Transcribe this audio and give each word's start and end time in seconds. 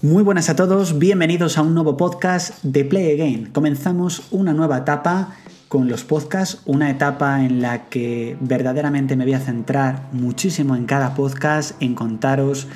Muy 0.00 0.22
buenas 0.22 0.48
a 0.48 0.54
todos, 0.54 1.00
bienvenidos 1.00 1.58
a 1.58 1.62
un 1.62 1.74
nuevo 1.74 1.96
podcast 1.96 2.62
de 2.62 2.84
Play 2.84 3.14
Again. 3.14 3.46
Comenzamos 3.46 4.22
una 4.30 4.52
nueva 4.52 4.78
etapa 4.78 5.34
con 5.66 5.88
los 5.88 6.04
podcasts, 6.04 6.62
una 6.66 6.88
etapa 6.88 7.44
en 7.44 7.60
la 7.60 7.88
que 7.88 8.36
verdaderamente 8.40 9.16
me 9.16 9.24
voy 9.24 9.34
a 9.34 9.40
centrar 9.40 10.08
muchísimo 10.12 10.76
en 10.76 10.86
cada 10.86 11.16
podcast, 11.16 11.82
en 11.82 11.96
contaros 11.96 12.68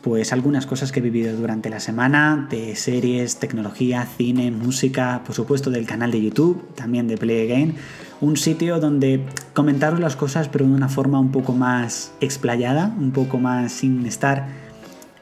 pues 0.00 0.32
algunas 0.32 0.64
cosas 0.64 0.90
que 0.90 1.00
he 1.00 1.02
vivido 1.02 1.36
durante 1.36 1.68
la 1.68 1.80
semana, 1.80 2.48
de 2.50 2.74
series, 2.76 3.38
tecnología, 3.38 4.08
cine, 4.16 4.50
música, 4.50 5.20
por 5.26 5.34
supuesto 5.34 5.68
del 5.68 5.84
canal 5.84 6.10
de 6.10 6.22
YouTube, 6.22 6.66
también 6.76 7.06
de 7.08 7.18
Play 7.18 7.44
Again, 7.44 7.74
un 8.22 8.38
sitio 8.38 8.80
donde 8.80 9.26
comentaros 9.52 10.00
las 10.00 10.16
cosas 10.16 10.48
pero 10.48 10.64
de 10.64 10.72
una 10.72 10.88
forma 10.88 11.20
un 11.20 11.30
poco 11.30 11.52
más 11.52 12.12
explayada, 12.22 12.94
un 12.98 13.10
poco 13.10 13.36
más 13.36 13.70
sin 13.70 14.06
estar 14.06 14.59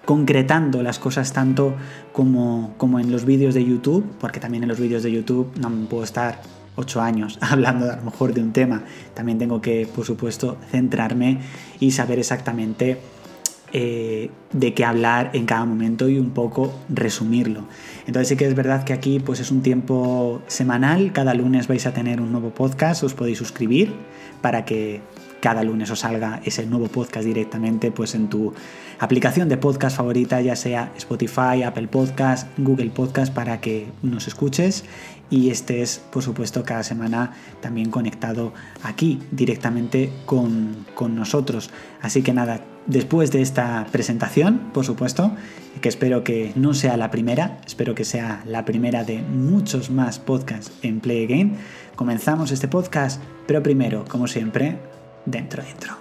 concretando 0.08 0.82
las 0.82 0.98
cosas 0.98 1.34
tanto 1.34 1.74
como, 2.14 2.72
como 2.78 2.98
en 2.98 3.12
los 3.12 3.26
vídeos 3.26 3.52
de 3.52 3.62
YouTube, 3.62 4.06
porque 4.18 4.40
también 4.40 4.62
en 4.62 4.70
los 4.70 4.80
vídeos 4.80 5.02
de 5.02 5.12
YouTube 5.12 5.52
no 5.60 5.68
puedo 5.86 6.02
estar 6.02 6.40
ocho 6.76 7.02
años 7.02 7.36
hablando 7.42 7.92
a 7.92 7.96
lo 7.96 8.04
mejor 8.04 8.32
de 8.32 8.40
un 8.40 8.54
tema. 8.54 8.84
También 9.12 9.36
tengo 9.36 9.60
que, 9.60 9.86
por 9.86 10.06
supuesto, 10.06 10.56
centrarme 10.70 11.40
y 11.78 11.90
saber 11.90 12.18
exactamente 12.18 12.98
eh, 13.74 14.30
de 14.50 14.72
qué 14.72 14.86
hablar 14.86 15.28
en 15.34 15.44
cada 15.44 15.66
momento 15.66 16.08
y 16.08 16.18
un 16.18 16.30
poco 16.30 16.72
resumirlo. 16.88 17.64
Entonces 18.06 18.28
sí 18.28 18.36
que 18.36 18.46
es 18.46 18.54
verdad 18.54 18.84
que 18.84 18.94
aquí 18.94 19.20
pues 19.20 19.40
es 19.40 19.50
un 19.50 19.60
tiempo 19.60 20.40
semanal, 20.46 21.12
cada 21.12 21.34
lunes 21.34 21.68
vais 21.68 21.84
a 21.84 21.92
tener 21.92 22.22
un 22.22 22.32
nuevo 22.32 22.48
podcast, 22.48 23.02
os 23.02 23.12
podéis 23.12 23.36
suscribir 23.36 23.92
para 24.40 24.64
que 24.64 25.02
cada 25.40 25.62
lunes 25.62 25.90
os 25.90 26.00
salga 26.00 26.40
ese 26.44 26.66
nuevo 26.66 26.88
podcast 26.88 27.24
directamente 27.24 27.90
pues 27.90 28.14
en 28.14 28.28
tu 28.28 28.54
aplicación 28.98 29.48
de 29.48 29.56
podcast 29.56 29.96
favorita, 29.96 30.40
ya 30.40 30.56
sea 30.56 30.92
Spotify, 30.96 31.62
Apple 31.64 31.88
Podcast, 31.88 32.48
Google 32.58 32.90
Podcast, 32.90 33.32
para 33.32 33.60
que 33.60 33.88
nos 34.02 34.26
escuches 34.26 34.84
y 35.30 35.50
estés, 35.50 36.00
por 36.10 36.22
supuesto, 36.22 36.64
cada 36.64 36.82
semana 36.82 37.32
también 37.60 37.90
conectado 37.90 38.52
aquí 38.82 39.20
directamente 39.30 40.10
con, 40.26 40.86
con 40.94 41.14
nosotros. 41.14 41.70
Así 42.00 42.22
que 42.22 42.32
nada, 42.32 42.64
después 42.86 43.30
de 43.30 43.42
esta 43.42 43.86
presentación, 43.92 44.70
por 44.72 44.84
supuesto, 44.84 45.32
que 45.82 45.88
espero 45.88 46.24
que 46.24 46.52
no 46.56 46.74
sea 46.74 46.96
la 46.96 47.10
primera, 47.10 47.60
espero 47.66 47.94
que 47.94 48.04
sea 48.04 48.42
la 48.46 48.64
primera 48.64 49.04
de 49.04 49.22
muchos 49.22 49.90
más 49.90 50.18
podcasts 50.18 50.72
en 50.82 51.00
Play 51.00 51.24
Again, 51.24 51.56
comenzamos 51.94 52.50
este 52.50 52.68
podcast, 52.68 53.22
pero 53.46 53.62
primero, 53.62 54.04
como 54.08 54.26
siempre, 54.26 54.78
dentro, 55.30 55.62
dentro. 55.62 55.96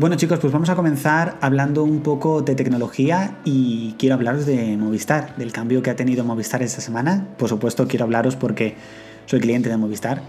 Bueno 0.00 0.16
chicos, 0.16 0.38
pues 0.38 0.50
vamos 0.50 0.70
a 0.70 0.76
comenzar 0.76 1.36
hablando 1.42 1.84
un 1.84 2.00
poco 2.00 2.40
de 2.40 2.54
tecnología 2.54 3.36
y 3.44 3.96
quiero 3.98 4.14
hablaros 4.14 4.46
de 4.46 4.78
Movistar, 4.78 5.36
del 5.36 5.52
cambio 5.52 5.82
que 5.82 5.90
ha 5.90 5.96
tenido 5.96 6.24
Movistar 6.24 6.62
esta 6.62 6.80
semana. 6.80 7.26
Por 7.36 7.50
supuesto 7.50 7.86
quiero 7.86 8.06
hablaros 8.06 8.34
porque 8.34 8.76
soy 9.26 9.40
cliente 9.40 9.68
de 9.68 9.76
Movistar 9.76 10.22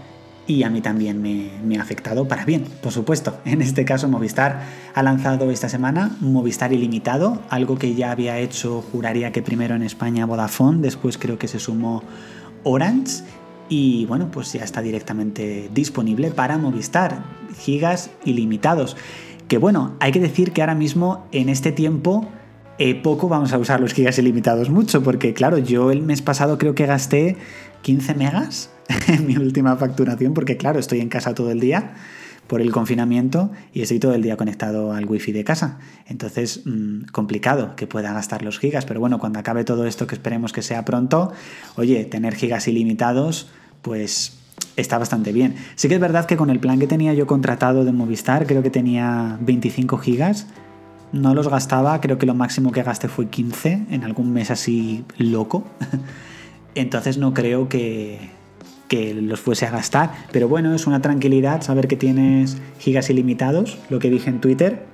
y 0.46 0.64
a 0.64 0.68
mí 0.68 0.82
también 0.82 1.22
me, 1.22 1.52
me, 1.64 1.78
ha 1.78 1.82
afectado 1.82 2.28
para 2.28 2.44
bien, 2.44 2.64
por 2.82 2.92
supuesto. 2.92 3.38
En 3.46 3.62
este 3.62 3.86
caso 3.86 4.08
Movistar 4.08 4.60
ha 4.94 5.02
lanzado 5.02 5.50
esta 5.50 5.70
semana 5.70 6.16
Movistar 6.20 6.74
Ilimitado, 6.74 7.40
algo 7.48 7.78
que 7.78 7.94
ya 7.94 8.10
había 8.10 8.38
hecho, 8.38 8.82
juraría 8.92 9.32
que 9.32 9.40
primero 9.40 9.74
en 9.74 9.82
España 9.82 10.26
Vodafone, 10.26 10.82
después 10.82 11.16
creo 11.16 11.38
que 11.38 11.48
se 11.48 11.58
sumó 11.58 12.02
Orange 12.64 13.22
y 13.68 14.06
bueno, 14.06 14.30
pues 14.30 14.52
ya 14.52 14.64
está 14.64 14.82
directamente 14.82 15.70
disponible 15.72 16.30
para 16.30 16.58
Movistar, 16.58 17.22
gigas 17.58 18.10
ilimitados. 18.24 18.96
Que 19.48 19.58
bueno, 19.58 19.96
hay 20.00 20.12
que 20.12 20.20
decir 20.20 20.52
que 20.52 20.60
ahora 20.60 20.74
mismo 20.74 21.26
en 21.32 21.48
este 21.48 21.72
tiempo 21.72 22.28
eh, 22.78 22.94
poco 22.94 23.28
vamos 23.28 23.52
a 23.52 23.58
usar 23.58 23.80
los 23.80 23.94
gigas 23.94 24.18
ilimitados 24.18 24.70
mucho, 24.70 25.02
porque 25.02 25.34
claro, 25.34 25.58
yo 25.58 25.90
el 25.90 26.02
mes 26.02 26.22
pasado 26.22 26.58
creo 26.58 26.74
que 26.74 26.86
gasté 26.86 27.36
15 27.82 28.14
megas 28.14 28.70
en 29.08 29.26
mi 29.26 29.36
última 29.36 29.76
facturación, 29.76 30.34
porque 30.34 30.56
claro, 30.56 30.78
estoy 30.78 31.00
en 31.00 31.08
casa 31.08 31.34
todo 31.34 31.50
el 31.50 31.60
día 31.60 31.94
por 32.46 32.60
el 32.60 32.70
confinamiento 32.70 33.50
y 33.72 33.82
estoy 33.82 33.98
todo 33.98 34.14
el 34.14 34.22
día 34.22 34.36
conectado 34.36 34.92
al 34.92 35.06
wifi 35.06 35.32
de 35.32 35.44
casa. 35.44 35.78
Entonces, 36.06 36.62
mm, 36.66 37.04
complicado 37.12 37.76
que 37.76 37.86
pueda 37.86 38.12
gastar 38.12 38.42
los 38.42 38.58
gigas, 38.58 38.84
pero 38.84 39.00
bueno, 39.00 39.18
cuando 39.18 39.38
acabe 39.38 39.64
todo 39.64 39.86
esto, 39.86 40.06
que 40.06 40.14
esperemos 40.14 40.52
que 40.52 40.62
sea 40.62 40.84
pronto, 40.84 41.32
oye, 41.76 42.04
tener 42.04 42.34
gigas 42.34 42.68
ilimitados, 42.68 43.48
pues 43.80 44.38
está 44.76 44.98
bastante 44.98 45.32
bien. 45.32 45.54
Sí 45.76 45.88
que 45.88 45.94
es 45.94 46.00
verdad 46.00 46.26
que 46.26 46.36
con 46.36 46.50
el 46.50 46.60
plan 46.60 46.78
que 46.78 46.86
tenía 46.86 47.14
yo 47.14 47.26
contratado 47.26 47.84
de 47.84 47.92
Movistar, 47.92 48.46
creo 48.46 48.62
que 48.62 48.70
tenía 48.70 49.38
25 49.40 49.98
gigas, 49.98 50.46
no 51.12 51.34
los 51.34 51.48
gastaba, 51.48 52.00
creo 52.00 52.18
que 52.18 52.26
lo 52.26 52.34
máximo 52.34 52.72
que 52.72 52.82
gasté 52.82 53.08
fue 53.08 53.28
15 53.28 53.86
en 53.90 54.04
algún 54.04 54.32
mes 54.32 54.50
así 54.50 55.04
loco. 55.18 55.64
Entonces 56.74 57.18
no 57.18 57.34
creo 57.34 57.68
que, 57.68 58.30
que 58.92 59.14
los 59.14 59.40
fuese 59.40 59.64
a 59.64 59.70
gastar. 59.70 60.12
Pero 60.32 60.48
bueno, 60.48 60.74
es 60.74 60.86
una 60.86 61.00
tranquilidad 61.00 61.62
saber 61.62 61.88
que 61.88 61.96
tienes 61.96 62.58
gigas 62.78 63.08
ilimitados, 63.08 63.78
lo 63.88 63.98
que 63.98 64.10
dije 64.10 64.28
en 64.28 64.42
Twitter, 64.42 64.84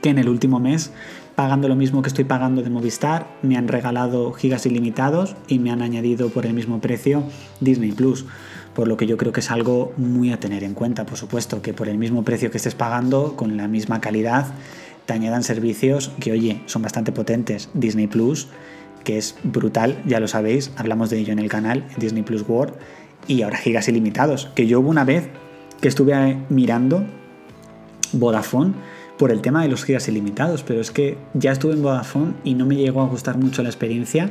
que 0.00 0.08
en 0.08 0.16
el 0.16 0.26
último 0.26 0.58
mes, 0.58 0.90
pagando 1.34 1.68
lo 1.68 1.76
mismo 1.76 2.00
que 2.00 2.08
estoy 2.08 2.24
pagando 2.24 2.62
de 2.62 2.70
Movistar, 2.70 3.26
me 3.42 3.58
han 3.58 3.68
regalado 3.68 4.32
gigas 4.32 4.64
ilimitados 4.64 5.36
y 5.48 5.58
me 5.58 5.70
han 5.70 5.82
añadido 5.82 6.30
por 6.30 6.46
el 6.46 6.54
mismo 6.54 6.80
precio 6.80 7.24
Disney 7.60 7.92
Plus. 7.92 8.24
Por 8.74 8.88
lo 8.88 8.96
que 8.96 9.06
yo 9.06 9.18
creo 9.18 9.32
que 9.32 9.40
es 9.40 9.50
algo 9.50 9.92
muy 9.98 10.32
a 10.32 10.40
tener 10.40 10.64
en 10.64 10.72
cuenta, 10.72 11.04
por 11.04 11.18
supuesto, 11.18 11.60
que 11.60 11.74
por 11.74 11.90
el 11.90 11.98
mismo 11.98 12.24
precio 12.24 12.50
que 12.50 12.56
estés 12.56 12.74
pagando, 12.74 13.36
con 13.36 13.58
la 13.58 13.68
misma 13.68 14.00
calidad, 14.00 14.46
te 15.04 15.12
añadan 15.12 15.42
servicios 15.42 16.10
que, 16.20 16.32
oye, 16.32 16.62
son 16.64 16.80
bastante 16.80 17.12
potentes. 17.12 17.68
Disney 17.74 18.06
Plus 18.06 18.48
que 19.08 19.16
es 19.16 19.36
brutal, 19.42 20.02
ya 20.04 20.20
lo 20.20 20.28
sabéis, 20.28 20.70
hablamos 20.76 21.08
de 21.08 21.18
ello 21.18 21.32
en 21.32 21.38
el 21.38 21.48
canal, 21.48 21.82
Disney 21.96 22.22
Plus 22.22 22.44
World, 22.46 22.74
y 23.26 23.40
ahora 23.40 23.56
gigas 23.56 23.88
ilimitados, 23.88 24.50
que 24.54 24.66
yo 24.66 24.80
hubo 24.80 24.90
una 24.90 25.06
vez 25.06 25.30
que 25.80 25.88
estuve 25.88 26.36
mirando 26.50 27.06
Vodafone 28.12 28.74
por 29.16 29.30
el 29.30 29.40
tema 29.40 29.62
de 29.62 29.68
los 29.68 29.82
gigas 29.82 30.08
ilimitados, 30.08 30.62
pero 30.62 30.82
es 30.82 30.90
que 30.90 31.16
ya 31.32 31.52
estuve 31.52 31.72
en 31.72 31.82
Vodafone 31.82 32.34
y 32.44 32.52
no 32.52 32.66
me 32.66 32.76
llegó 32.76 33.00
a 33.00 33.06
gustar 33.06 33.38
mucho 33.38 33.62
la 33.62 33.70
experiencia 33.70 34.30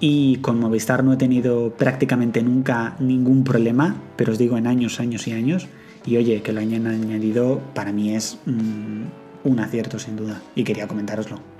y 0.00 0.36
con 0.42 0.60
Movistar 0.60 1.02
no 1.02 1.14
he 1.14 1.16
tenido 1.16 1.70
prácticamente 1.70 2.42
nunca 2.42 2.96
ningún 3.00 3.42
problema, 3.42 4.02
pero 4.16 4.32
os 4.32 4.38
digo 4.38 4.58
en 4.58 4.66
años, 4.66 5.00
años 5.00 5.26
y 5.28 5.32
años, 5.32 5.66
y 6.04 6.18
oye, 6.18 6.42
que 6.42 6.52
lo 6.52 6.60
hayan 6.60 6.86
añadido 6.88 7.58
para 7.72 7.90
mí 7.90 8.14
es 8.14 8.36
mm, 8.44 9.48
un 9.48 9.60
acierto 9.60 9.98
sin 9.98 10.16
duda 10.16 10.42
y 10.54 10.62
quería 10.62 10.86
comentároslo. 10.86 11.53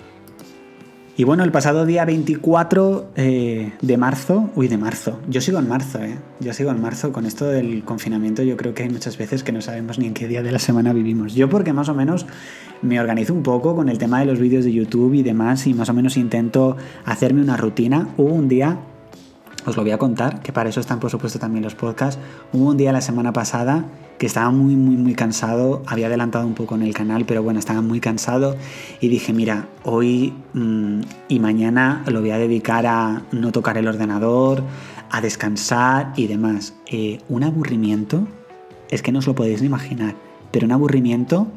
Y 1.16 1.22
bueno, 1.22 1.44
el 1.44 1.52
pasado 1.52 1.86
día 1.86 2.04
24 2.04 3.10
eh, 3.14 3.72
de 3.80 3.96
marzo, 3.96 4.50
uy, 4.56 4.66
de 4.66 4.76
marzo, 4.76 5.20
yo 5.28 5.40
sigo 5.40 5.60
en 5.60 5.68
marzo, 5.68 6.02
¿eh? 6.02 6.18
Yo 6.40 6.52
sigo 6.52 6.72
en 6.72 6.80
marzo 6.80 7.12
con 7.12 7.24
esto 7.24 7.46
del 7.46 7.84
confinamiento, 7.84 8.42
yo 8.42 8.56
creo 8.56 8.74
que 8.74 8.82
hay 8.82 8.88
muchas 8.88 9.16
veces 9.16 9.44
que 9.44 9.52
no 9.52 9.60
sabemos 9.60 9.96
ni 10.00 10.06
en 10.06 10.14
qué 10.14 10.26
día 10.26 10.42
de 10.42 10.50
la 10.50 10.58
semana 10.58 10.92
vivimos. 10.92 11.34
Yo 11.36 11.48
porque 11.48 11.72
más 11.72 11.88
o 11.88 11.94
menos 11.94 12.26
me 12.82 12.98
organizo 12.98 13.32
un 13.32 13.44
poco 13.44 13.76
con 13.76 13.88
el 13.88 13.98
tema 13.98 14.18
de 14.18 14.26
los 14.26 14.40
vídeos 14.40 14.64
de 14.64 14.72
YouTube 14.72 15.14
y 15.14 15.22
demás 15.22 15.68
y 15.68 15.74
más 15.74 15.88
o 15.88 15.94
menos 15.94 16.16
intento 16.16 16.76
hacerme 17.04 17.42
una 17.42 17.56
rutina. 17.56 18.08
Hubo 18.16 18.34
un 18.34 18.48
día, 18.48 18.80
os 19.66 19.76
lo 19.76 19.82
voy 19.82 19.92
a 19.92 19.98
contar, 19.98 20.40
que 20.40 20.52
para 20.52 20.68
eso 20.68 20.80
están 20.80 21.00
por 21.00 21.10
supuesto 21.10 21.38
también 21.38 21.64
los 21.64 21.74
podcasts, 21.74 22.20
hubo 22.52 22.70
un 22.70 22.76
día 22.76 22.92
la 22.92 23.00
semana 23.00 23.32
pasada 23.32 23.84
que 24.18 24.26
estaba 24.26 24.50
muy, 24.50 24.76
muy, 24.76 24.96
muy 24.96 25.14
cansado. 25.14 25.82
Había 25.86 26.06
adelantado 26.06 26.46
un 26.46 26.54
poco 26.54 26.74
en 26.76 26.82
el 26.82 26.94
canal, 26.94 27.24
pero 27.26 27.42
bueno, 27.42 27.58
estaba 27.58 27.80
muy 27.80 28.00
cansado. 28.00 28.56
Y 29.00 29.08
dije, 29.08 29.32
mira, 29.32 29.66
hoy 29.82 30.32
mm, 30.52 31.00
y 31.28 31.40
mañana 31.40 32.04
lo 32.06 32.20
voy 32.20 32.30
a 32.30 32.38
dedicar 32.38 32.86
a 32.86 33.22
no 33.32 33.52
tocar 33.52 33.76
el 33.76 33.88
ordenador, 33.88 34.62
a 35.10 35.20
descansar 35.20 36.12
y 36.16 36.26
demás. 36.26 36.74
Eh, 36.86 37.20
un 37.28 37.44
aburrimiento, 37.44 38.26
es 38.90 39.02
que 39.02 39.12
no 39.12 39.18
os 39.18 39.26
lo 39.26 39.34
podéis 39.34 39.60
ni 39.60 39.66
imaginar, 39.66 40.14
pero 40.50 40.66
un 40.66 40.72
aburrimiento 40.72 41.48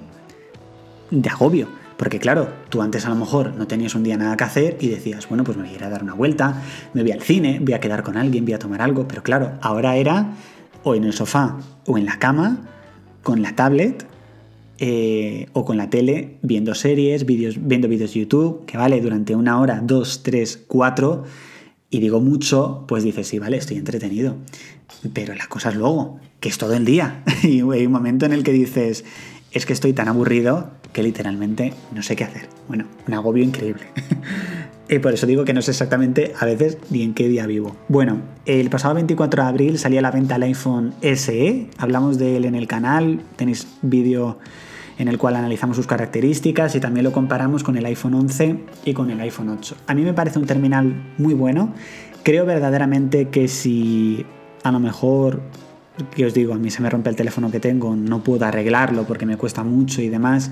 de 1.11 1.29
agobio. 1.29 1.67
Porque 1.97 2.19
claro, 2.19 2.47
tú 2.69 2.81
antes 2.81 3.05
a 3.05 3.09
lo 3.09 3.15
mejor 3.15 3.55
no 3.55 3.67
tenías 3.67 3.95
un 3.95 4.03
día 4.03 4.17
nada 4.17 4.37
que 4.37 4.43
hacer 4.43 4.77
y 4.79 4.89
decías, 4.89 5.27
bueno, 5.27 5.43
pues 5.43 5.57
me 5.57 5.63
voy 5.63 5.73
a 5.73 5.75
ir 5.75 5.83
a 5.83 5.89
dar 5.89 6.03
una 6.03 6.13
vuelta, 6.13 6.61
me 6.93 7.01
voy 7.01 7.11
al 7.11 7.21
cine, 7.21 7.59
voy 7.59 7.73
a 7.73 7.79
quedar 7.79 8.03
con 8.03 8.17
alguien, 8.17 8.45
voy 8.45 8.53
a 8.53 8.59
tomar 8.59 8.81
algo. 8.81 9.07
Pero 9.07 9.23
claro, 9.23 9.53
ahora 9.61 9.95
era 9.95 10.33
o 10.83 10.95
en 10.95 11.03
el 11.03 11.13
sofá 11.13 11.57
o 11.85 11.97
en 11.97 12.05
la 12.05 12.19
cama, 12.19 12.59
con 13.23 13.41
la 13.41 13.55
tablet 13.55 14.05
eh, 14.79 15.47
o 15.53 15.65
con 15.65 15.75
la 15.75 15.89
tele, 15.89 16.37
viendo 16.43 16.75
series, 16.75 17.25
vídeos, 17.25 17.55
viendo 17.59 17.87
vídeos 17.87 18.13
de 18.13 18.19
YouTube, 18.19 18.65
que 18.65 18.77
vale 18.77 19.01
durante 19.01 19.35
una 19.35 19.59
hora, 19.59 19.81
dos, 19.83 20.21
tres, 20.21 20.63
cuatro, 20.67 21.23
y 21.89 21.99
digo 21.99 22.19
mucho, 22.19 22.85
pues 22.87 23.03
dices, 23.03 23.27
sí, 23.27 23.39
vale, 23.39 23.57
estoy 23.57 23.77
entretenido. 23.77 24.35
Pero 25.13 25.33
la 25.33 25.47
cosa 25.47 25.69
es 25.69 25.75
luego, 25.75 26.19
que 26.39 26.49
es 26.49 26.57
todo 26.57 26.73
el 26.75 26.85
día. 26.85 27.23
y 27.43 27.61
hay 27.61 27.85
un 27.85 27.91
momento 27.91 28.25
en 28.27 28.33
el 28.33 28.43
que 28.43 28.51
dices, 28.51 29.03
es 29.51 29.65
que 29.65 29.73
estoy 29.73 29.93
tan 29.93 30.07
aburrido 30.07 30.71
que 30.93 31.03
literalmente 31.03 31.73
no 31.93 32.03
sé 32.03 32.15
qué 32.15 32.23
hacer. 32.23 32.49
Bueno, 32.67 32.85
un 33.07 33.13
agobio 33.13 33.43
increíble. 33.43 33.83
Y 34.89 34.99
por 34.99 35.13
eso 35.13 35.27
digo 35.27 35.45
que 35.45 35.53
no 35.53 35.61
sé 35.61 35.71
exactamente 35.71 36.33
a 36.39 36.45
veces 36.45 36.77
ni 36.89 37.03
en 37.03 37.13
qué 37.13 37.27
día 37.27 37.45
vivo. 37.45 37.75
Bueno, 37.87 38.21
el 38.45 38.69
pasado 38.69 38.95
24 38.95 39.43
de 39.43 39.49
abril 39.49 39.79
salía 39.79 39.99
a 39.99 40.03
la 40.03 40.11
venta 40.11 40.35
el 40.35 40.43
iPhone 40.43 40.93
SE. 41.01 41.69
Hablamos 41.77 42.17
de 42.17 42.37
él 42.37 42.45
en 42.45 42.55
el 42.55 42.67
canal. 42.67 43.21
Tenéis 43.35 43.67
vídeo 43.81 44.39
en 44.97 45.07
el 45.07 45.17
cual 45.17 45.35
analizamos 45.35 45.75
sus 45.75 45.87
características 45.87 46.75
y 46.75 46.79
también 46.79 47.03
lo 47.03 47.11
comparamos 47.11 47.63
con 47.63 47.77
el 47.77 47.85
iPhone 47.85 48.15
11 48.15 48.59
y 48.85 48.93
con 48.93 49.11
el 49.11 49.19
iPhone 49.19 49.49
8. 49.49 49.75
A 49.87 49.93
mí 49.93 50.01
me 50.01 50.13
parece 50.13 50.39
un 50.39 50.45
terminal 50.45 51.13
muy 51.17 51.33
bueno. 51.33 51.73
Creo 52.23 52.45
verdaderamente 52.45 53.29
que 53.29 53.47
si 53.47 54.25
a 54.63 54.71
lo 54.71 54.79
mejor, 54.79 55.41
que 56.15 56.25
os 56.25 56.33
digo, 56.33 56.53
a 56.53 56.57
mí 56.57 56.69
se 56.69 56.81
me 56.81 56.89
rompe 56.89 57.09
el 57.09 57.15
teléfono 57.15 57.51
que 57.51 57.59
tengo, 57.59 57.95
no 57.95 58.23
puedo 58.23 58.45
arreglarlo 58.45 59.05
porque 59.05 59.25
me 59.25 59.37
cuesta 59.37 59.63
mucho 59.63 60.01
y 60.01 60.09
demás, 60.09 60.51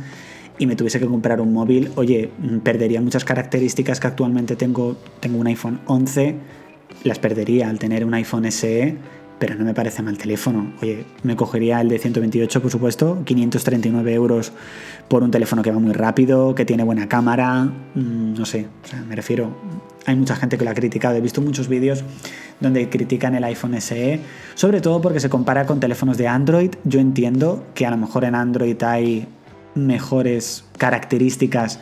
y 0.57 0.68
me 0.68 0.75
tuviese 0.75 1.00
que 1.00 1.06
comprar 1.06 1.42
un 1.42 1.53
móvil, 1.53 1.92
oye, 1.95 2.30
perdería 2.63 3.01
muchas 3.01 3.25
características 3.25 4.00
que 4.00 4.07
actualmente 4.07 4.56
tengo. 4.56 4.95
Tengo 5.19 5.38
un 5.38 5.47
iPhone 5.47 5.81
11, 5.86 6.36
las 7.03 7.19
perdería 7.19 7.69
al 7.69 7.80
tener 7.80 8.06
un 8.06 8.13
iPhone 8.13 8.50
SE 8.51 8.95
pero 9.40 9.56
no 9.56 9.66
me 9.66 9.74
parece 9.74 10.02
mal 10.02 10.18
teléfono. 10.18 10.74
Oye, 10.82 11.06
me 11.24 11.36
cogería 11.36 11.82
el 11.82 11.90
de 11.90 12.00
128, 12.00 12.62
por 12.62 12.72
supuesto, 12.72 13.22
539 13.26 14.14
euros 14.14 14.52
por 15.08 15.24
un 15.24 15.32
teléfono 15.32 15.62
que 15.62 15.72
va 15.72 15.80
muy 15.80 15.94
rápido, 15.94 16.56
que 16.56 16.66
tiene 16.66 16.84
buena 16.84 17.08
cámara, 17.08 17.64
mm, 17.64 18.34
no 18.34 18.46
sé, 18.46 18.68
o 18.84 18.88
sea, 18.88 19.02
me 19.02 19.16
refiero, 19.16 19.52
hay 20.06 20.16
mucha 20.16 20.36
gente 20.36 20.58
que 20.58 20.66
lo 20.66 20.72
ha 20.72 20.74
criticado, 20.74 21.16
he 21.16 21.22
visto 21.22 21.42
muchos 21.42 21.68
vídeos 21.68 22.04
donde 22.60 22.90
critican 22.90 23.36
el 23.36 23.44
iPhone 23.44 23.76
SE, 23.76 24.20
sobre 24.54 24.82
todo 24.82 25.02
porque 25.02 25.20
se 25.20 25.30
compara 25.30 25.66
con 25.66 25.80
teléfonos 25.80 26.18
de 26.18 26.28
Android. 26.28 26.72
Yo 26.84 27.00
entiendo 27.00 27.66
que 27.74 27.86
a 27.86 27.92
lo 27.92 27.98
mejor 27.98 28.24
en 28.24 28.36
Android 28.36 28.82
hay 28.84 29.28
mejores 29.74 30.64
características 30.78 31.80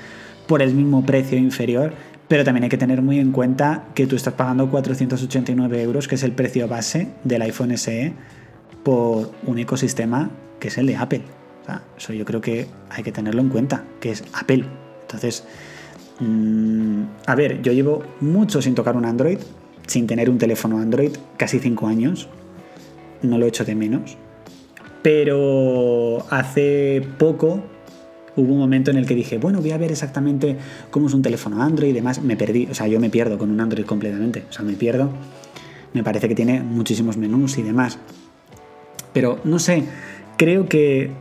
por 0.47 0.61
el 0.61 0.73
mismo 0.73 1.05
precio 1.05 1.37
inferior, 1.37 1.93
pero 2.33 2.43
también 2.43 2.63
hay 2.63 2.69
que 2.71 2.79
tener 2.79 3.03
muy 3.03 3.19
en 3.19 3.31
cuenta 3.31 3.89
que 3.93 4.07
tú 4.07 4.15
estás 4.15 4.33
pagando 4.33 4.67
489 4.67 5.83
euros, 5.83 6.07
que 6.07 6.15
es 6.15 6.23
el 6.23 6.31
precio 6.31 6.67
base 6.67 7.09
del 7.23 7.43
iPhone 7.43 7.77
SE, 7.77 8.11
por 8.81 9.29
un 9.45 9.59
ecosistema 9.59 10.31
que 10.59 10.69
es 10.69 10.79
el 10.79 10.87
de 10.87 10.95
Apple. 10.95 11.21
eso 11.95 12.11
yo 12.11 12.25
creo 12.25 12.41
que 12.41 12.65
hay 12.89 13.03
que 13.03 13.11
tenerlo 13.11 13.39
en 13.39 13.49
cuenta, 13.49 13.83
que 13.99 14.09
es 14.09 14.23
Apple. 14.33 14.65
Entonces, 15.03 15.43
mm, 16.21 17.03
a 17.27 17.35
ver, 17.35 17.61
yo 17.61 17.71
llevo 17.71 18.01
mucho 18.19 18.63
sin 18.63 18.73
tocar 18.73 18.97
un 18.97 19.05
Android, 19.05 19.37
sin 19.85 20.07
tener 20.07 20.27
un 20.27 20.39
teléfono 20.39 20.79
Android, 20.79 21.11
casi 21.37 21.59
5 21.59 21.85
años. 21.85 22.29
No 23.21 23.37
lo 23.37 23.45
he 23.45 23.49
hecho 23.49 23.63
de 23.63 23.75
menos. 23.75 24.17
Pero 25.03 26.25
hace 26.31 27.07
poco 27.19 27.61
hubo 28.35 28.53
un 28.53 28.59
momento 28.59 28.91
en 28.91 28.97
el 28.97 29.05
que 29.05 29.15
dije, 29.15 29.37
bueno, 29.37 29.61
voy 29.61 29.71
a 29.71 29.77
ver 29.77 29.91
exactamente 29.91 30.57
cómo 30.89 31.07
es 31.07 31.13
un 31.13 31.21
teléfono 31.21 31.61
Android 31.61 31.89
y 31.89 31.93
demás. 31.93 32.21
Me 32.21 32.35
perdí, 32.35 32.67
o 32.69 32.73
sea, 32.73 32.87
yo 32.87 32.99
me 32.99 33.09
pierdo 33.09 33.37
con 33.37 33.51
un 33.51 33.59
Android 33.59 33.85
completamente. 33.85 34.45
O 34.49 34.53
sea, 34.53 34.63
me 34.63 34.73
pierdo. 34.73 35.09
Me 35.93 36.03
parece 36.03 36.27
que 36.27 36.35
tiene 36.35 36.61
muchísimos 36.61 37.17
menús 37.17 37.57
y 37.57 37.61
demás. 37.61 37.99
Pero 39.13 39.39
no 39.43 39.59
sé, 39.59 39.83
creo 40.37 40.67
que, 40.67 41.11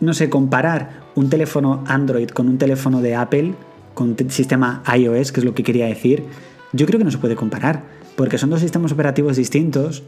no 0.00 0.12
sé, 0.12 0.28
comparar 0.28 1.06
un 1.14 1.30
teléfono 1.30 1.82
Android 1.86 2.28
con 2.28 2.48
un 2.48 2.58
teléfono 2.58 3.00
de 3.00 3.14
Apple, 3.14 3.54
con 3.94 4.16
sistema 4.28 4.82
iOS, 4.94 5.32
que 5.32 5.40
es 5.40 5.44
lo 5.44 5.54
que 5.54 5.62
quería 5.62 5.86
decir, 5.86 6.24
yo 6.72 6.86
creo 6.86 6.98
que 6.98 7.04
no 7.04 7.10
se 7.10 7.16
puede 7.16 7.36
comparar, 7.36 7.84
porque 8.16 8.36
son 8.36 8.50
dos 8.50 8.60
sistemas 8.60 8.92
operativos 8.92 9.36
distintos 9.36 10.02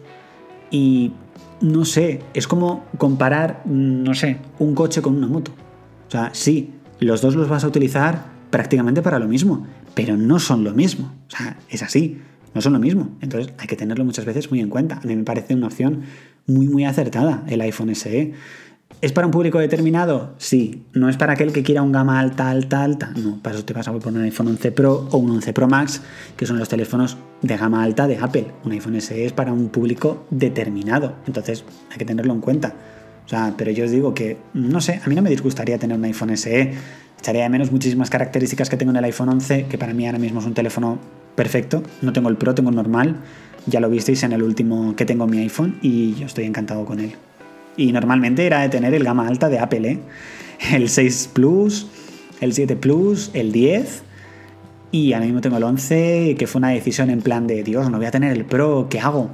y 0.70 1.12
no 1.62 1.86
sé, 1.86 2.20
es 2.34 2.46
como 2.46 2.84
comparar, 2.98 3.62
no 3.64 4.14
sé, 4.14 4.38
un 4.58 4.74
coche 4.74 5.00
con 5.00 5.16
una 5.16 5.26
moto. 5.26 5.52
O 6.08 6.10
sea, 6.10 6.30
sí, 6.32 6.70
los 7.00 7.20
dos 7.20 7.36
los 7.36 7.48
vas 7.48 7.64
a 7.64 7.68
utilizar 7.68 8.24
prácticamente 8.50 9.02
para 9.02 9.18
lo 9.18 9.28
mismo, 9.28 9.66
pero 9.94 10.16
no 10.16 10.38
son 10.38 10.64
lo 10.64 10.72
mismo. 10.72 11.12
O 11.28 11.30
sea, 11.30 11.58
es 11.68 11.82
así, 11.82 12.18
no 12.54 12.60
son 12.60 12.72
lo 12.72 12.78
mismo. 12.78 13.10
Entonces 13.20 13.52
hay 13.58 13.66
que 13.66 13.76
tenerlo 13.76 14.04
muchas 14.04 14.24
veces 14.24 14.50
muy 14.50 14.60
en 14.60 14.70
cuenta. 14.70 15.00
A 15.02 15.06
mí 15.06 15.14
me 15.14 15.24
parece 15.24 15.54
una 15.54 15.66
opción 15.66 16.02
muy, 16.46 16.66
muy 16.68 16.84
acertada 16.84 17.44
el 17.48 17.60
iPhone 17.60 17.94
SE. 17.94 18.32
¿Es 19.00 19.12
para 19.12 19.26
un 19.26 19.30
público 19.30 19.58
determinado? 19.58 20.34
Sí. 20.38 20.82
No 20.92 21.08
es 21.08 21.16
para 21.16 21.34
aquel 21.34 21.52
que 21.52 21.62
quiera 21.62 21.82
un 21.82 21.92
gama 21.92 22.18
alta, 22.18 22.50
alta, 22.50 22.82
alta. 22.82 23.12
No, 23.16 23.38
para 23.42 23.54
eso 23.54 23.64
te 23.64 23.74
vas 23.74 23.86
a 23.86 23.92
poner 23.92 24.20
un 24.20 24.24
iPhone 24.24 24.48
11 24.48 24.72
Pro 24.72 25.08
o 25.12 25.18
un 25.18 25.30
11 25.30 25.52
Pro 25.52 25.68
Max, 25.68 26.00
que 26.36 26.46
son 26.46 26.58
los 26.58 26.68
teléfonos 26.68 27.16
de 27.42 27.56
gama 27.56 27.82
alta 27.82 28.08
de 28.08 28.16
Apple. 28.16 28.46
Un 28.64 28.72
iPhone 28.72 29.00
SE 29.00 29.26
es 29.26 29.32
para 29.32 29.52
un 29.52 29.68
público 29.68 30.26
determinado. 30.30 31.14
Entonces 31.26 31.64
hay 31.92 31.98
que 31.98 32.04
tenerlo 32.06 32.32
en 32.32 32.40
cuenta. 32.40 32.74
O 33.28 33.30
sea, 33.30 33.52
pero 33.58 33.70
yo 33.70 33.84
os 33.84 33.90
digo 33.90 34.14
que, 34.14 34.38
no 34.54 34.80
sé, 34.80 35.02
a 35.04 35.06
mí 35.06 35.14
no 35.14 35.20
me 35.20 35.28
disgustaría 35.28 35.76
tener 35.76 35.98
un 35.98 36.04
iPhone 36.06 36.34
SE. 36.34 36.72
Echaría 37.18 37.42
de 37.42 37.50
menos 37.50 37.70
muchísimas 37.70 38.08
características 38.08 38.70
que 38.70 38.78
tengo 38.78 38.90
en 38.90 38.96
el 38.96 39.04
iPhone 39.04 39.28
11, 39.28 39.66
que 39.66 39.76
para 39.76 39.92
mí 39.92 40.06
ahora 40.06 40.18
mismo 40.18 40.40
es 40.40 40.46
un 40.46 40.54
teléfono 40.54 40.98
perfecto. 41.34 41.82
No 42.00 42.14
tengo 42.14 42.30
el 42.30 42.38
Pro, 42.38 42.54
tengo 42.54 42.70
el 42.70 42.76
normal. 42.76 43.16
Ya 43.66 43.80
lo 43.80 43.90
visteis 43.90 44.22
en 44.22 44.32
el 44.32 44.42
último 44.42 44.96
que 44.96 45.04
tengo 45.04 45.24
en 45.24 45.30
mi 45.30 45.38
iPhone 45.40 45.76
y 45.82 46.14
yo 46.14 46.24
estoy 46.24 46.46
encantado 46.46 46.86
con 46.86 47.00
él. 47.00 47.16
Y 47.76 47.92
normalmente 47.92 48.46
era 48.46 48.62
de 48.62 48.70
tener 48.70 48.94
el 48.94 49.04
gama 49.04 49.28
alta 49.28 49.50
de 49.50 49.58
Apple, 49.58 49.90
¿eh? 49.90 50.00
El 50.72 50.88
6 50.88 51.30
Plus, 51.34 51.86
el 52.40 52.54
7 52.54 52.76
Plus, 52.76 53.30
el 53.34 53.52
10 53.52 54.04
y 54.90 55.12
ahora 55.12 55.26
mismo 55.26 55.42
tengo 55.42 55.58
el 55.58 55.64
11, 55.64 56.34
que 56.38 56.46
fue 56.46 56.60
una 56.60 56.70
decisión 56.70 57.10
en 57.10 57.20
plan 57.20 57.46
de, 57.46 57.62
Dios, 57.62 57.90
no 57.90 57.98
voy 57.98 58.06
a 58.06 58.10
tener 58.10 58.32
el 58.32 58.46
Pro, 58.46 58.86
¿qué 58.88 59.00
hago? 59.00 59.30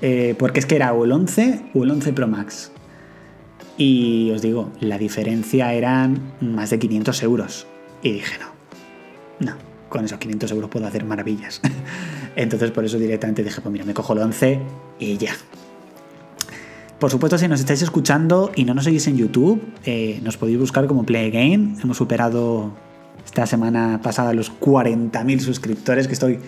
Eh, 0.00 0.34
porque 0.38 0.60
es 0.60 0.66
que 0.66 0.76
era 0.76 0.92
o 0.94 1.04
el 1.04 1.12
11 1.12 1.60
o 1.74 1.84
el 1.84 1.90
11 1.90 2.12
Pro 2.14 2.26
Max. 2.26 2.72
Y 3.78 4.32
os 4.32 4.42
digo, 4.42 4.72
la 4.80 4.98
diferencia 4.98 5.72
eran 5.72 6.34
más 6.40 6.70
de 6.70 6.80
500 6.80 7.22
euros. 7.22 7.66
Y 8.02 8.12
dije, 8.12 8.36
no, 8.40 9.52
no, 9.52 9.56
con 9.88 10.04
esos 10.04 10.18
500 10.18 10.50
euros 10.50 10.68
puedo 10.68 10.86
hacer 10.86 11.04
maravillas. 11.04 11.60
Entonces 12.36 12.72
por 12.72 12.84
eso 12.84 12.98
directamente 12.98 13.44
dije, 13.44 13.60
pues 13.60 13.72
mira, 13.72 13.84
me 13.84 13.94
cojo 13.94 14.12
el 14.14 14.18
11 14.18 14.60
y 14.98 15.16
ya. 15.16 15.32
Por 16.98 17.12
supuesto, 17.12 17.38
si 17.38 17.46
nos 17.46 17.60
estáis 17.60 17.80
escuchando 17.82 18.50
y 18.56 18.64
no 18.64 18.74
nos 18.74 18.82
seguís 18.82 19.06
en 19.06 19.16
YouTube, 19.16 19.62
eh, 19.84 20.18
nos 20.24 20.36
podéis 20.36 20.58
buscar 20.58 20.88
como 20.88 21.06
Play 21.06 21.30
Game. 21.30 21.76
Hemos 21.80 21.96
superado 21.96 22.72
esta 23.24 23.46
semana 23.46 24.00
pasada 24.02 24.32
los 24.32 24.52
40.000 24.58 25.38
suscriptores, 25.38 26.08
que 26.08 26.14
estoy 26.14 26.40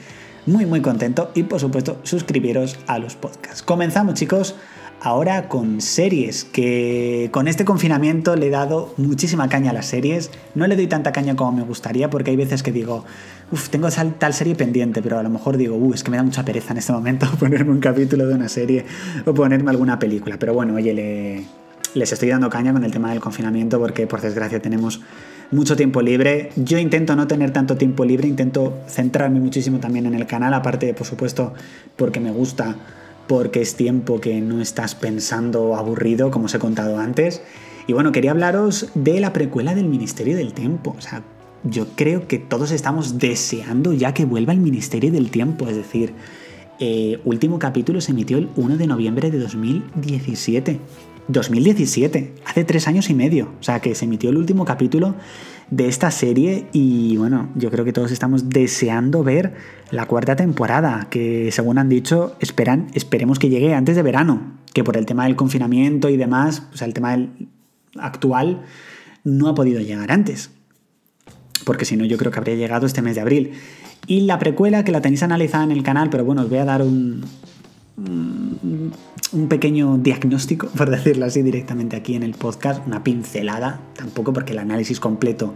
muy 0.47 0.67
muy 0.67 0.81
contento. 0.81 1.31
Y 1.37 1.45
por 1.45 1.61
supuesto, 1.61 2.01
suscribiros 2.03 2.77
a 2.89 2.99
los 2.99 3.15
podcasts. 3.15 3.63
Comenzamos 3.63 4.15
chicos 4.15 4.57
ahora 5.01 5.49
con 5.49 5.81
series, 5.81 6.45
que 6.45 7.31
con 7.33 7.49
este 7.49 7.65
confinamiento 7.65 8.37
le 8.37 8.49
he 8.49 8.51
dado 8.51 8.93
muchísima 8.97 9.49
caña 9.49 9.71
a 9.71 9.75
las 9.75 9.87
series. 9.87 10.31
No 10.55 10.67
le 10.67 10.77
doy 10.77 10.87
tanta 10.87 11.13
caña 11.13 11.37
como 11.37 11.53
me 11.53 11.63
gustaría 11.63 12.11
porque 12.11 12.31
hay 12.31 12.37
veces 12.37 12.63
que 12.63 12.71
digo, 12.71 13.05
uff, 13.51 13.71
tengo 13.71 13.89
tal 14.19 14.35
serie 14.35 14.55
pendiente, 14.55 15.03
pero 15.03 15.19
a 15.19 15.23
lo 15.23 15.31
mejor 15.31 15.57
digo, 15.57 15.77
uff, 15.77 15.95
es 15.95 16.05
que 16.05 16.11
me 16.11 16.17
da 16.17 16.23
mucha 16.23 16.45
pereza 16.45 16.73
en 16.73 16.79
este 16.79 16.93
momento 16.93 17.27
ponerme 17.39 17.73
un 17.73 17.81
capítulo 17.81 18.27
de 18.27 18.35
una 18.35 18.49
serie 18.49 18.85
o 19.25 19.35
ponerme 19.35 19.71
alguna 19.71 19.99
película. 19.99 20.39
Pero 20.39 20.55
bueno, 20.55 20.75
oye, 20.75 21.47
les 21.95 22.13
estoy 22.13 22.29
dando 22.29 22.51
caña 22.51 22.73
con 22.73 22.85
el 22.85 22.93
tema 22.93 23.11
del 23.11 23.21
confinamiento 23.21 23.79
porque 23.79 24.07
por 24.07 24.21
desgracia 24.21 24.61
tenemos 24.61 25.01
mucho 25.51 25.77
tiempo 25.77 26.03
libre. 26.03 26.51
Yo 26.57 26.79
intento 26.79 27.17
no 27.17 27.27
tener 27.27 27.53
tanto 27.53 27.77
tiempo 27.77 28.05
libre, 28.05 28.29
intento 28.29 28.79
centrarme 28.87 29.41
muchísimo 29.41 29.81
también 29.81 30.07
en 30.07 30.15
el 30.15 30.27
canal, 30.27 30.55
aparte, 30.55 30.93
por 30.95 31.07
supuesto, 31.07 31.55
porque 31.97 32.21
me 32.21 32.31
gusta 32.31 32.77
porque 33.31 33.61
es 33.61 33.77
tiempo 33.77 34.21
que 34.21 34.41
no 34.41 34.61
estás 34.61 34.97
pensando 34.97 35.77
aburrido, 35.77 36.33
como 36.33 36.47
os 36.47 36.55
he 36.57 36.59
contado 36.59 36.99
antes. 36.99 37.43
Y 37.87 37.93
bueno, 37.93 38.11
quería 38.11 38.33
hablaros 38.33 38.89
de 38.97 39.21
la 39.21 39.33
precuela 39.33 39.77
del 39.77 39.87
Ministerio 39.87 40.37
del 40.37 40.53
Tiempo. 40.53 40.97
O 40.99 41.01
sea, 41.01 41.23
yo 41.63 41.87
creo 41.95 42.27
que 42.27 42.41
todos 42.41 42.73
estamos 42.73 43.21
deseando 43.21 43.93
ya 43.93 44.15
que 44.15 44.25
vuelva 44.25 44.53
el 44.53 44.59
Ministerio 44.59 45.13
del 45.13 45.31
Tiempo. 45.31 45.69
Es 45.69 45.77
decir, 45.77 46.13
eh, 46.81 47.21
último 47.25 47.61
capítulo 47.61 48.01
se 48.01 48.11
emitió 48.11 48.37
el 48.37 48.49
1 48.57 48.77
de 48.77 48.89
noviembre 48.89 49.31
de 49.31 49.39
2017. 49.39 50.81
2017, 51.29 52.35
hace 52.47 52.65
tres 52.65 52.89
años 52.89 53.11
y 53.11 53.15
medio. 53.15 53.53
O 53.61 53.63
sea, 53.63 53.79
que 53.79 53.95
se 53.95 54.07
emitió 54.07 54.31
el 54.31 54.39
último 54.39 54.65
capítulo 54.65 55.15
de 55.71 55.89
esta 55.89 56.11
serie 56.11 56.69
y 56.73 57.17
bueno, 57.17 57.49
yo 57.55 57.71
creo 57.71 57.85
que 57.85 57.93
todos 57.93 58.11
estamos 58.11 58.49
deseando 58.49 59.23
ver 59.23 59.55
la 59.91 60.07
cuarta 60.07 60.37
temporada, 60.37 61.07
que 61.11 61.51
según 61.53 61.79
han 61.79 61.89
dicho, 61.89 62.37
esperan, 62.41 62.89
esperemos 62.95 63.39
que 63.39 63.49
llegue 63.49 63.75
antes 63.75 63.97
de 63.97 64.03
verano, 64.03 64.59
que 64.75 64.85
por 64.85 64.97
el 64.97 65.07
tema 65.07 65.25
del 65.25 65.37
confinamiento 65.37 66.09
y 66.09 66.17
demás, 66.17 66.65
o 66.73 66.77
sea, 66.77 66.87
el 66.87 66.95
tema 66.95 67.17
actual 67.99 68.63
no 69.25 69.49
ha 69.49 69.55
podido 69.55 69.81
llegar 69.81 70.11
antes. 70.13 70.51
Porque 71.65 71.85
si 71.85 71.97
no, 71.97 72.05
yo 72.05 72.17
creo 72.17 72.33
que 72.33 72.39
habría 72.39 72.57
llegado 72.57 72.87
este 72.87 73.03
mes 73.03 73.15
de 73.15 73.21
abril. 73.21 73.53
Y 74.07 74.23
la 74.23 74.39
precuela, 74.39 74.83
que 74.83 74.93
la 74.93 75.03
tenéis 75.03 75.23
analizada 75.23 75.65
en 75.65 75.73
el 75.73 75.83
canal, 75.83 76.09
pero 76.11 76.25
bueno, 76.25 76.43
os 76.43 76.49
voy 76.49 76.59
a 76.59 76.65
dar 76.65 76.83
un, 76.83 77.23
un 78.07 79.49
pequeño 79.49 79.99
diagnóstico, 79.99 80.69
por 80.77 80.91
decirlo 80.91 81.27
así, 81.27 81.43
directamente 81.43 81.97
aquí 81.97 82.15
en 82.15 82.23
el 82.23 82.35
podcast, 82.35 82.87
una 82.87 83.05
pincelada, 83.05 83.81
tampoco 83.97 84.33
porque 84.33 84.53
el 84.53 84.59
análisis 84.59 85.01
completo 85.01 85.55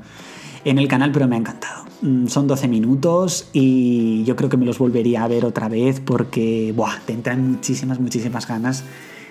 en 0.65 0.79
el 0.79 0.89
canal, 0.89 1.13
pero 1.13 1.29
me 1.29 1.37
ha 1.37 1.39
encantado. 1.39 1.85
Mm, 2.03 2.27
son 2.27 2.47
12 2.47 2.69
minutos 2.69 3.49
y 3.53 4.25
yo 4.25 4.37
creo 4.37 4.49
que 4.49 4.57
me 4.57 4.67
los 4.67 4.79
volvería 4.79 5.25
a 5.25 5.29
ver 5.29 5.45
otra 5.45 5.69
vez 5.69 6.01
porque, 6.01 6.73
buah, 6.77 7.01
te 7.07 7.13
entran 7.13 7.53
muchísimas, 7.53 8.01
muchísimas 8.01 8.47
ganas 8.47 8.85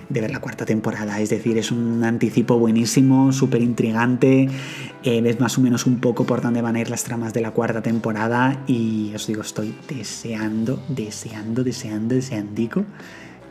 de 0.09 0.21
ver 0.21 0.31
la 0.31 0.39
cuarta 0.39 0.65
temporada. 0.65 1.19
Es 1.19 1.29
decir, 1.29 1.57
es 1.57 1.71
un 1.71 2.03
anticipo 2.03 2.57
buenísimo, 2.57 3.31
súper 3.31 3.61
intrigante. 3.61 4.47
Eh, 5.03 5.21
ves 5.21 5.39
más 5.39 5.57
o 5.57 5.61
menos 5.61 5.85
un 5.85 5.99
poco 5.99 6.25
por 6.25 6.41
dónde 6.41 6.61
van 6.61 6.75
a 6.75 6.81
ir 6.81 6.89
las 6.89 7.03
tramas 7.03 7.33
de 7.33 7.41
la 7.41 7.51
cuarta 7.51 7.81
temporada 7.81 8.63
y 8.67 9.11
os 9.15 9.27
digo, 9.27 9.41
estoy 9.41 9.75
deseando, 9.87 10.81
deseando, 10.87 11.63
deseando, 11.63 12.15
deseando 12.15 12.85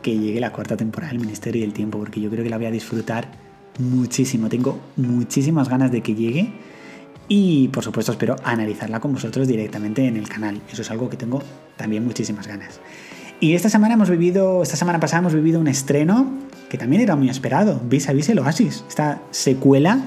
que 0.01 0.17
llegue 0.17 0.39
la 0.39 0.51
cuarta 0.51 0.77
temporada 0.77 1.13
del 1.13 1.21
Ministerio 1.21 1.61
del 1.61 1.73
Tiempo, 1.73 1.97
porque 1.97 2.19
yo 2.19 2.29
creo 2.29 2.43
que 2.43 2.49
la 2.49 2.57
voy 2.57 2.65
a 2.67 2.71
disfrutar 2.71 3.27
muchísimo, 3.79 4.49
tengo 4.49 4.79
muchísimas 4.97 5.69
ganas 5.69 5.91
de 5.91 6.01
que 6.01 6.13
llegue 6.13 6.53
y 7.27 7.69
por 7.69 7.83
supuesto 7.83 8.11
espero 8.11 8.35
analizarla 8.43 8.99
con 8.99 9.13
vosotros 9.13 9.47
directamente 9.47 10.05
en 10.05 10.17
el 10.17 10.27
canal. 10.27 10.61
Eso 10.71 10.81
es 10.81 10.91
algo 10.91 11.09
que 11.09 11.17
tengo 11.17 11.41
también 11.77 12.05
muchísimas 12.05 12.47
ganas. 12.47 12.79
Y 13.43 13.55
esta 13.55 13.67
semana 13.67 13.95
hemos 13.95 14.09
vivido, 14.09 14.63
esta 14.63 14.77
semana 14.77 15.01
pasada 15.01 15.19
hemos 15.19 15.33
vivido 15.33 15.59
un 15.59 15.67
estreno 15.67 16.31
que 16.69 16.77
también 16.77 17.01
era 17.01 17.17
muy 17.17 17.27
esperado, 17.27 17.81
Vis 17.89 18.07
a 18.07 18.13
Vis 18.13 18.29
el 18.29 18.39
Oasis, 18.39 18.85
esta 18.87 19.21
secuela 19.31 19.99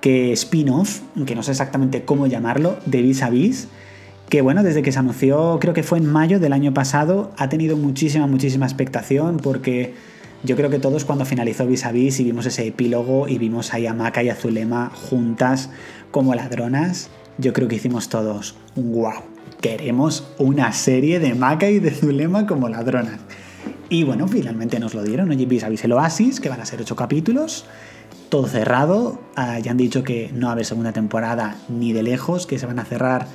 que 0.00 0.30
spin-off, 0.34 1.00
que 1.26 1.34
no 1.34 1.42
sé 1.42 1.50
exactamente 1.50 2.04
cómo 2.04 2.28
llamarlo, 2.28 2.76
de 2.86 3.02
Vis 3.02 3.24
a 3.24 3.30
Vis, 3.30 3.66
que 4.28 4.40
bueno, 4.40 4.62
desde 4.62 4.82
que 4.82 4.92
se 4.92 5.00
anunció, 5.00 5.58
creo 5.60 5.74
que 5.74 5.82
fue 5.82 5.98
en 5.98 6.06
mayo 6.06 6.38
del 6.38 6.52
año 6.52 6.72
pasado, 6.72 7.32
ha 7.38 7.48
tenido 7.48 7.76
muchísima, 7.76 8.28
muchísima 8.28 8.66
expectación 8.66 9.38
porque 9.38 9.94
yo 10.44 10.54
creo 10.54 10.70
que 10.70 10.78
todos 10.78 11.04
cuando 11.04 11.24
finalizó 11.24 11.66
Vis 11.66 11.84
a 11.84 11.90
Vis 11.90 12.20
y 12.20 12.22
vimos 12.22 12.46
ese 12.46 12.68
epílogo 12.68 13.26
y 13.26 13.38
vimos 13.38 13.74
a 13.74 13.80
Yamaka 13.80 14.22
y 14.22 14.28
a 14.28 14.36
Zulema 14.36 14.92
juntas 14.94 15.70
como 16.12 16.36
ladronas, 16.36 17.10
yo 17.36 17.52
creo 17.52 17.66
que 17.66 17.74
hicimos 17.74 18.08
todos 18.08 18.54
un 18.76 18.92
wow. 18.92 19.29
Queremos 19.60 20.26
una 20.38 20.72
serie 20.72 21.20
de 21.20 21.34
Maka 21.34 21.68
y 21.68 21.80
de 21.80 21.90
Zulema 21.90 22.46
como 22.46 22.70
ladronas. 22.70 23.20
Y 23.90 24.04
bueno, 24.04 24.26
finalmente 24.26 24.80
nos 24.80 24.94
lo 24.94 25.02
dieron. 25.02 25.28
Oye, 25.30 25.44
Vis 25.44 25.64
a 25.64 25.68
Vis 25.68 25.84
el 25.84 25.92
Oasis, 25.92 26.40
que 26.40 26.48
van 26.48 26.60
a 26.60 26.64
ser 26.64 26.80
ocho 26.80 26.96
capítulos. 26.96 27.66
Todo 28.30 28.46
cerrado. 28.46 29.20
Ah, 29.36 29.58
ya 29.58 29.72
han 29.72 29.76
dicho 29.76 30.02
que 30.02 30.30
no 30.32 30.46
va 30.46 30.52
a 30.52 30.54
haber 30.54 30.64
segunda 30.64 30.92
temporada 30.92 31.56
ni 31.68 31.92
de 31.92 32.02
lejos, 32.02 32.46
que 32.46 32.58
se 32.58 32.64
van 32.64 32.78
a 32.78 32.86
cerrar 32.86 33.26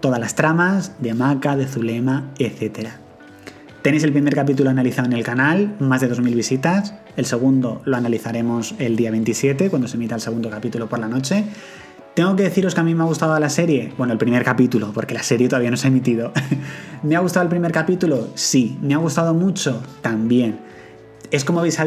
todas 0.00 0.20
las 0.20 0.34
tramas 0.34 1.00
de 1.00 1.14
Maka, 1.14 1.56
de 1.56 1.66
Zulema, 1.66 2.30
etcétera. 2.38 2.98
Tenéis 3.82 4.04
el 4.04 4.12
primer 4.12 4.34
capítulo 4.34 4.68
analizado 4.68 5.06
en 5.06 5.14
el 5.14 5.24
canal, 5.24 5.76
más 5.78 6.02
de 6.02 6.10
2.000 6.10 6.34
visitas. 6.34 6.92
El 7.16 7.24
segundo 7.24 7.80
lo 7.86 7.96
analizaremos 7.96 8.74
el 8.78 8.96
día 8.96 9.10
27, 9.10 9.70
cuando 9.70 9.88
se 9.88 9.96
emita 9.96 10.14
el 10.14 10.20
segundo 10.20 10.50
capítulo 10.50 10.90
por 10.90 10.98
la 10.98 11.08
noche. 11.08 11.44
Tengo 12.14 12.34
que 12.36 12.42
deciros 12.42 12.74
que 12.74 12.80
a 12.80 12.84
mí 12.84 12.94
me 12.94 13.02
ha 13.02 13.06
gustado 13.06 13.38
la 13.38 13.48
serie. 13.48 13.92
Bueno, 13.96 14.12
el 14.12 14.18
primer 14.18 14.44
capítulo, 14.44 14.90
porque 14.92 15.14
la 15.14 15.22
serie 15.22 15.48
todavía 15.48 15.70
no 15.70 15.76
se 15.76 15.86
ha 15.86 15.90
emitido. 15.90 16.32
¿Me 17.02 17.16
ha 17.16 17.20
gustado 17.20 17.44
el 17.44 17.50
primer 17.50 17.72
capítulo? 17.72 18.28
Sí. 18.34 18.78
¿Me 18.82 18.94
ha 18.94 18.98
gustado 18.98 19.32
mucho? 19.32 19.82
También. 20.02 20.58
¿Es 21.30 21.44
como 21.44 21.62
vis 21.62 21.78
a? 21.78 21.86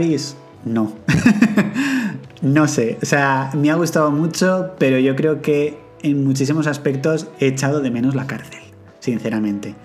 No. 0.66 0.94
no 2.42 2.68
sé. 2.68 2.98
O 3.02 3.06
sea, 3.06 3.52
me 3.54 3.70
ha 3.70 3.76
gustado 3.76 4.12
mucho, 4.12 4.72
pero 4.80 4.98
yo 4.98 5.16
creo 5.16 5.42
que 5.42 5.78
en 6.02 6.24
muchísimos 6.24 6.68
aspectos 6.68 7.28
he 7.40 7.48
echado 7.48 7.82
de 7.82 7.92
menos 7.92 8.16
la 8.16 8.26
cárcel, 8.26 8.62
sinceramente 9.00 9.76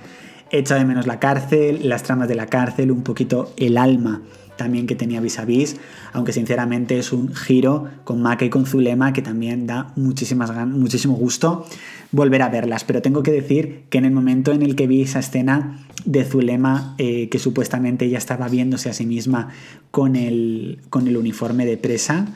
echa 0.51 0.77
de 0.77 0.85
menos 0.85 1.07
la 1.07 1.19
cárcel, 1.19 1.89
las 1.89 2.03
tramas 2.03 2.29
de 2.29 2.35
la 2.35 2.47
cárcel, 2.47 2.91
un 2.91 3.03
poquito 3.03 3.53
el 3.57 3.77
alma 3.77 4.23
también 4.59 4.87
que 4.87 4.95
tenía 4.95 5.23
Vis 5.23 5.39
a 5.39 5.47
Vis, 5.47 5.77
aunque 6.13 6.35
sinceramente 6.35 6.99
es 6.99 7.13
un 7.13 7.35
giro 7.35 7.89
con 8.05 8.21
Maca 8.21 8.45
y 8.45 8.51
con 8.51 8.67
Zulema 8.67 9.15
que 9.15 9.23
también 9.23 9.67
da 9.67 9.93
muchísimas 9.97 10.51
muchísimo 10.67 11.15
gusto 11.15 11.65
volver 12.13 12.43
a 12.43 12.51
verlas. 12.51 12.85
Pero 12.85 13.01
tengo 13.01 13.23
que 13.23 13.31
decir 13.31 13.85
que 13.89 13.97
en 13.97 14.05
el 14.05 14.13
momento 14.13 14.53
en 14.53 14.61
el 14.61 14.77
que 14.77 14.87
vi 14.87 15.01
esa 15.01 15.21
escena 15.21 15.87
de 16.05 16.25
Zulema, 16.25 16.95
eh, 16.99 17.31
que 17.31 17.39
supuestamente 17.39 18.05
ella 18.05 18.19
estaba 18.19 18.49
viéndose 18.49 18.91
a 18.91 18.93
sí 18.93 19.07
misma 19.07 19.49
con 19.91 20.17
el, 20.17 20.81
con 20.91 21.09
el 21.09 21.17
uniforme 21.17 21.65
de 21.65 21.79
presa, 21.79 22.27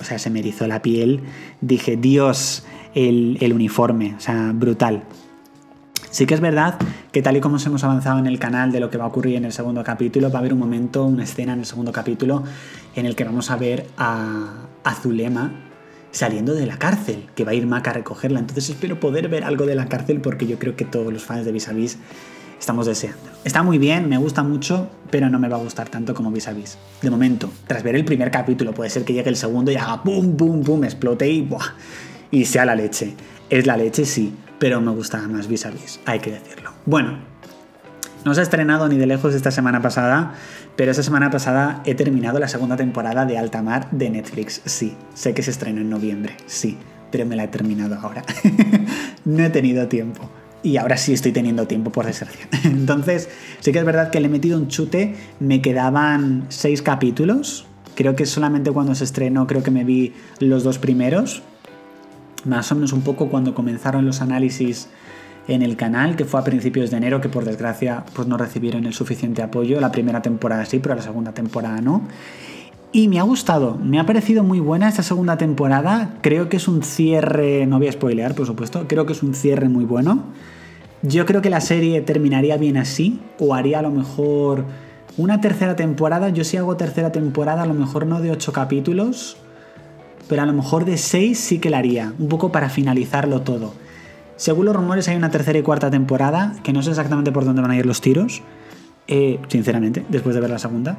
o 0.00 0.04
sea, 0.04 0.18
se 0.18 0.30
me 0.30 0.38
erizó 0.38 0.66
la 0.66 0.80
piel, 0.80 1.20
dije, 1.60 1.96
Dios, 1.96 2.64
el, 2.94 3.38
el 3.40 3.52
uniforme, 3.52 4.14
o 4.16 4.20
sea, 4.20 4.52
brutal, 4.54 5.04
Sí 6.12 6.26
que 6.26 6.34
es 6.34 6.40
verdad 6.40 6.74
que 7.10 7.22
tal 7.22 7.38
y 7.38 7.40
como 7.40 7.56
hemos 7.56 7.82
avanzado 7.84 8.18
en 8.18 8.26
el 8.26 8.38
canal 8.38 8.70
de 8.70 8.80
lo 8.80 8.90
que 8.90 8.98
va 8.98 9.04
a 9.04 9.06
ocurrir 9.06 9.36
en 9.36 9.46
el 9.46 9.52
segundo 9.52 9.82
capítulo, 9.82 10.30
va 10.30 10.36
a 10.36 10.40
haber 10.40 10.52
un 10.52 10.58
momento, 10.58 11.06
una 11.06 11.24
escena 11.24 11.54
en 11.54 11.60
el 11.60 11.64
segundo 11.64 11.90
capítulo 11.90 12.44
en 12.94 13.06
el 13.06 13.16
que 13.16 13.24
vamos 13.24 13.50
a 13.50 13.56
ver 13.56 13.86
a, 13.96 14.66
Zulema 15.00 15.52
saliendo 16.10 16.52
de 16.52 16.66
la 16.66 16.76
cárcel, 16.76 17.24
que 17.34 17.46
va 17.46 17.52
a 17.52 17.54
ir 17.54 17.66
Mac 17.66 17.88
a 17.88 17.94
recogerla. 17.94 18.40
Entonces 18.40 18.68
espero 18.68 19.00
poder 19.00 19.30
ver 19.30 19.42
algo 19.42 19.64
de 19.64 19.74
la 19.74 19.86
cárcel 19.86 20.20
porque 20.20 20.46
yo 20.46 20.58
creo 20.58 20.76
que 20.76 20.84
todos 20.84 21.10
los 21.10 21.24
fans 21.24 21.46
de 21.46 21.52
Vis 21.52 21.68
a 21.68 21.72
Vis 21.72 21.96
estamos 22.60 22.84
deseando. 22.84 23.30
Está 23.44 23.62
muy 23.62 23.78
bien, 23.78 24.10
me 24.10 24.18
gusta 24.18 24.42
mucho, 24.42 24.90
pero 25.10 25.30
no 25.30 25.38
me 25.38 25.48
va 25.48 25.56
a 25.56 25.60
gustar 25.60 25.88
tanto 25.88 26.12
como 26.12 26.30
Vis 26.30 26.46
a 26.46 26.52
Vis. 26.52 26.76
De 27.00 27.08
momento, 27.08 27.50
tras 27.66 27.82
ver 27.82 27.96
el 27.96 28.04
primer 28.04 28.30
capítulo, 28.30 28.74
puede 28.74 28.90
ser 28.90 29.06
que 29.06 29.14
llegue 29.14 29.30
el 29.30 29.36
segundo 29.36 29.72
y 29.72 29.76
haga 29.76 30.02
pum, 30.02 30.36
pum, 30.36 30.62
pum, 30.62 30.84
explote 30.84 31.26
y, 31.26 31.40
¡buah! 31.40 31.72
y 32.30 32.44
sea 32.44 32.66
la 32.66 32.74
leche. 32.74 33.14
Es 33.48 33.66
la 33.66 33.78
leche, 33.78 34.04
sí, 34.04 34.34
pero 34.62 34.80
me 34.80 34.92
gustaba 34.92 35.26
más 35.26 35.48
vis 35.48 35.66
a 35.66 35.70
vis, 35.70 35.98
hay 36.06 36.20
que 36.20 36.30
decirlo. 36.30 36.70
Bueno, 36.86 37.18
no 38.24 38.32
se 38.32 38.38
ha 38.38 38.42
estrenado 38.44 38.86
ni 38.86 38.96
de 38.96 39.06
lejos 39.06 39.34
esta 39.34 39.50
semana 39.50 39.82
pasada, 39.82 40.34
pero 40.76 40.92
esa 40.92 41.02
semana 41.02 41.32
pasada 41.32 41.82
he 41.84 41.96
terminado 41.96 42.38
la 42.38 42.46
segunda 42.46 42.76
temporada 42.76 43.26
de 43.26 43.36
Alta 43.38 43.60
Mar 43.60 43.88
de 43.90 44.08
Netflix. 44.08 44.62
Sí, 44.64 44.94
sé 45.14 45.34
que 45.34 45.42
se 45.42 45.50
estrena 45.50 45.80
en 45.80 45.90
noviembre, 45.90 46.36
sí, 46.46 46.78
pero 47.10 47.26
me 47.26 47.34
la 47.34 47.42
he 47.42 47.48
terminado 47.48 47.96
ahora. 47.96 48.22
no 49.24 49.42
he 49.42 49.50
tenido 49.50 49.88
tiempo. 49.88 50.30
Y 50.62 50.76
ahora 50.76 50.96
sí 50.96 51.12
estoy 51.12 51.32
teniendo 51.32 51.66
tiempo, 51.66 51.90
por 51.90 52.06
desgracia. 52.06 52.46
Entonces, 52.64 53.30
sí 53.58 53.72
que 53.72 53.80
es 53.80 53.84
verdad 53.84 54.10
que 54.10 54.20
le 54.20 54.26
he 54.26 54.30
metido 54.30 54.58
un 54.58 54.68
chute. 54.68 55.16
Me 55.40 55.60
quedaban 55.60 56.46
seis 56.50 56.82
capítulos. 56.82 57.66
Creo 57.96 58.14
que 58.14 58.26
solamente 58.26 58.70
cuando 58.70 58.94
se 58.94 59.02
estrenó, 59.02 59.48
creo 59.48 59.64
que 59.64 59.72
me 59.72 59.82
vi 59.82 60.12
los 60.38 60.62
dos 60.62 60.78
primeros 60.78 61.42
más 62.44 62.70
o 62.72 62.74
menos 62.74 62.92
un 62.92 63.02
poco 63.02 63.28
cuando 63.28 63.54
comenzaron 63.54 64.04
los 64.04 64.20
análisis 64.20 64.88
en 65.48 65.62
el 65.62 65.76
canal, 65.76 66.16
que 66.16 66.24
fue 66.24 66.40
a 66.40 66.44
principios 66.44 66.90
de 66.90 66.98
enero, 66.98 67.20
que 67.20 67.28
por 67.28 67.44
desgracia 67.44 68.04
pues 68.14 68.28
no 68.28 68.36
recibieron 68.36 68.86
el 68.86 68.94
suficiente 68.94 69.42
apoyo. 69.42 69.80
La 69.80 69.90
primera 69.90 70.22
temporada 70.22 70.64
sí, 70.64 70.78
pero 70.78 70.94
la 70.94 71.02
segunda 71.02 71.32
temporada 71.32 71.80
no. 71.80 72.02
Y 72.92 73.08
me 73.08 73.18
ha 73.18 73.22
gustado, 73.22 73.78
me 73.82 73.98
ha 73.98 74.06
parecido 74.06 74.44
muy 74.44 74.60
buena 74.60 74.88
esta 74.88 75.02
segunda 75.02 75.38
temporada. 75.38 76.18
Creo 76.20 76.48
que 76.48 76.58
es 76.58 76.68
un 76.68 76.82
cierre, 76.82 77.66
no 77.66 77.78
voy 77.78 77.88
a 77.88 77.92
spoilear 77.92 78.34
por 78.34 78.46
supuesto, 78.46 78.86
creo 78.86 79.06
que 79.06 79.14
es 79.14 79.22
un 79.22 79.34
cierre 79.34 79.68
muy 79.68 79.84
bueno. 79.84 80.24
Yo 81.02 81.26
creo 81.26 81.42
que 81.42 81.50
la 81.50 81.60
serie 81.60 82.00
terminaría 82.02 82.56
bien 82.58 82.76
así, 82.76 83.18
o 83.40 83.54
haría 83.54 83.80
a 83.80 83.82
lo 83.82 83.90
mejor 83.90 84.64
una 85.16 85.40
tercera 85.40 85.74
temporada. 85.74 86.28
Yo 86.28 86.44
si 86.44 86.58
hago 86.58 86.76
tercera 86.76 87.10
temporada, 87.10 87.62
a 87.62 87.66
lo 87.66 87.74
mejor 87.74 88.06
no 88.06 88.20
de 88.20 88.30
ocho 88.30 88.52
capítulos, 88.52 89.36
pero 90.28 90.42
a 90.42 90.46
lo 90.46 90.52
mejor 90.52 90.84
de 90.84 90.96
6 90.96 91.38
sí 91.38 91.58
que 91.58 91.70
la 91.70 91.78
haría, 91.78 92.12
un 92.18 92.28
poco 92.28 92.52
para 92.52 92.68
finalizarlo 92.68 93.42
todo. 93.42 93.74
Según 94.36 94.66
los 94.66 94.74
rumores 94.74 95.08
hay 95.08 95.16
una 95.16 95.30
tercera 95.30 95.58
y 95.58 95.62
cuarta 95.62 95.90
temporada, 95.90 96.54
que 96.62 96.72
no 96.72 96.82
sé 96.82 96.90
exactamente 96.90 97.32
por 97.32 97.44
dónde 97.44 97.62
van 97.62 97.70
a 97.70 97.76
ir 97.76 97.86
los 97.86 98.00
tiros, 98.00 98.42
eh, 99.08 99.38
sinceramente, 99.48 100.04
después 100.08 100.34
de 100.34 100.40
ver 100.40 100.50
la 100.50 100.58
segunda. 100.58 100.98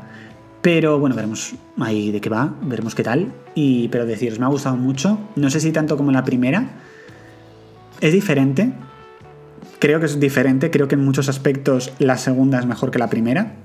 Pero 0.62 0.98
bueno, 0.98 1.13
veremos 1.13 1.56
ahí 1.77 2.12
de 2.12 2.22
qué 2.22 2.30
va, 2.30 2.53
veremos 2.62 2.96
qué 2.96 3.03
tal. 3.03 3.34
Y, 3.53 3.89
pero 3.89 4.06
deciros, 4.06 4.39
me 4.39 4.46
ha 4.46 4.48
gustado 4.48 4.77
mucho. 4.77 5.20
No 5.36 5.50
sé 5.50 5.60
si 5.60 5.74
tanto 5.74 5.98
como 5.98 6.12
la 6.12 6.24
primera. 6.24 6.70
Es 8.00 8.13
diferente. 8.13 8.72
Creo 9.80 10.00
que 10.00 10.06
es 10.06 10.22
diferente. 10.22 10.72
Creo 10.72 10.88
que 10.88 10.96
en 10.96 11.03
muchos 11.03 11.27
aspectos 11.27 11.92
la 12.00 12.18
segunda 12.18 12.60
es 12.60 12.65
mejor 12.65 12.92
que 12.92 13.00
la 13.00 13.10
primera. 13.10 13.58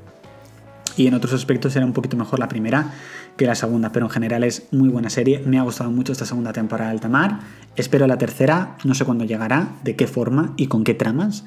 Y 0.99 1.07
en 1.07 1.15
otros 1.15 1.33
aspectos 1.33 1.77
era 1.77 1.87
un 1.87 1.93
poquito 1.93 2.17
mejor 2.17 2.41
la 2.41 2.49
primera 2.49 2.93
que 3.37 3.47
la 3.47 3.55
segunda, 3.55 3.93
pero 3.93 4.07
en 4.07 4.11
general 4.11 4.43
es 4.43 4.67
muy 4.73 4.89
buena 4.89 5.11
serie. 5.11 5.39
Me 5.47 5.57
ha 5.57 5.63
gustado 5.63 5.93
mucho 5.93 6.11
esta 6.11 6.27
segunda 6.27 6.53
temporada 6.53 6.91
de 6.91 6.97
Altamar. 6.97 7.39
Espero 7.77 8.09
la 8.09 8.19
tercera, 8.19 8.77
no 8.83 8.97
sé 8.97 9.05
cuándo 9.05 9.25
llegará, 9.25 9.77
de 9.85 9.95
qué 9.95 10.09
forma 10.09 10.55
y 10.57 10.67
con 10.67 10.83
qué 10.83 10.95
tramas, 10.95 11.45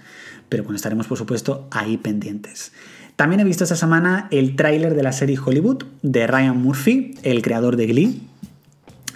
pero 0.48 0.64
bueno, 0.64 0.78
estaremos 0.78 1.08
por 1.08 1.18
supuesto 1.18 1.68
ahí 1.70 1.98
pendientes. 1.98 2.72
También 3.18 3.42
he 3.42 3.44
visto 3.44 3.66
esta 3.66 3.76
semana 3.76 4.30
el 4.32 4.56
tráiler 4.56 4.96
de 4.96 5.04
la 5.04 5.12
serie 5.12 5.38
Hollywood 5.38 5.84
de 6.02 6.28
Ryan 6.28 6.58
Murphy, 6.58 7.16
el 7.24 7.42
creador 7.42 7.76
de 7.76 7.88
Glee. 7.88 8.22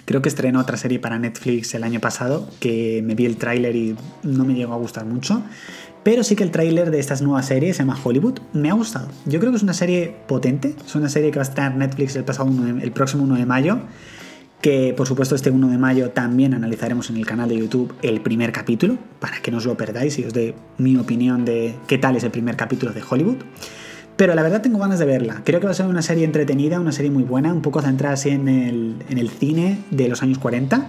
Creo 0.04 0.20
que 0.20 0.28
estrenó 0.28 0.60
otra 0.60 0.76
serie 0.76 1.00
para 1.00 1.18
Netflix 1.18 1.74
el 1.74 1.82
año 1.82 1.98
pasado, 1.98 2.48
que 2.60 3.02
me 3.02 3.14
vi 3.14 3.24
el 3.24 3.38
tráiler 3.38 3.74
y 3.74 3.96
no 4.22 4.44
me 4.44 4.54
llegó 4.54 4.74
a 4.74 4.76
gustar 4.76 5.06
mucho. 5.06 5.42
Pero 6.06 6.22
sí 6.22 6.36
que 6.36 6.44
el 6.44 6.52
tráiler 6.52 6.92
de 6.92 7.00
estas 7.00 7.20
nuevas 7.20 7.46
series, 7.46 7.78
se 7.78 7.82
llama 7.82 7.98
Hollywood, 8.00 8.38
me 8.52 8.70
ha 8.70 8.74
gustado. 8.74 9.08
Yo 9.24 9.40
creo 9.40 9.50
que 9.50 9.56
es 9.56 9.64
una 9.64 9.74
serie 9.74 10.14
potente, 10.28 10.76
es 10.86 10.94
una 10.94 11.08
serie 11.08 11.32
que 11.32 11.40
va 11.40 11.44
a 11.44 11.48
estar 11.48 11.74
Netflix 11.74 12.14
el, 12.14 12.22
pasado 12.22 12.48
el 12.80 12.92
próximo 12.92 13.24
1 13.24 13.34
de 13.34 13.44
mayo, 13.44 13.80
que 14.60 14.94
por 14.96 15.08
supuesto 15.08 15.34
este 15.34 15.50
1 15.50 15.66
de 15.66 15.78
mayo 15.78 16.10
también 16.10 16.54
analizaremos 16.54 17.10
en 17.10 17.16
el 17.16 17.26
canal 17.26 17.48
de 17.48 17.56
YouTube 17.56 17.92
el 18.02 18.20
primer 18.20 18.52
capítulo, 18.52 18.98
para 19.18 19.40
que 19.42 19.50
no 19.50 19.56
os 19.56 19.66
lo 19.66 19.76
perdáis 19.76 20.16
y 20.20 20.24
os 20.24 20.32
dé 20.32 20.54
mi 20.78 20.96
opinión 20.96 21.44
de 21.44 21.74
qué 21.88 21.98
tal 21.98 22.14
es 22.14 22.22
el 22.22 22.30
primer 22.30 22.54
capítulo 22.54 22.92
de 22.92 23.02
Hollywood. 23.02 23.38
Pero 24.16 24.36
la 24.36 24.44
verdad 24.44 24.62
tengo 24.62 24.78
ganas 24.78 25.00
de 25.00 25.06
verla. 25.06 25.42
Creo 25.42 25.58
que 25.58 25.66
va 25.66 25.72
a 25.72 25.74
ser 25.74 25.86
una 25.86 26.02
serie 26.02 26.24
entretenida, 26.24 26.78
una 26.78 26.92
serie 26.92 27.10
muy 27.10 27.24
buena, 27.24 27.52
un 27.52 27.62
poco 27.62 27.82
centrada 27.82 28.14
así 28.14 28.28
en 28.28 28.48
el, 28.48 28.94
en 29.08 29.18
el 29.18 29.28
cine 29.28 29.80
de 29.90 30.06
los 30.06 30.22
años 30.22 30.38
40 30.38 30.88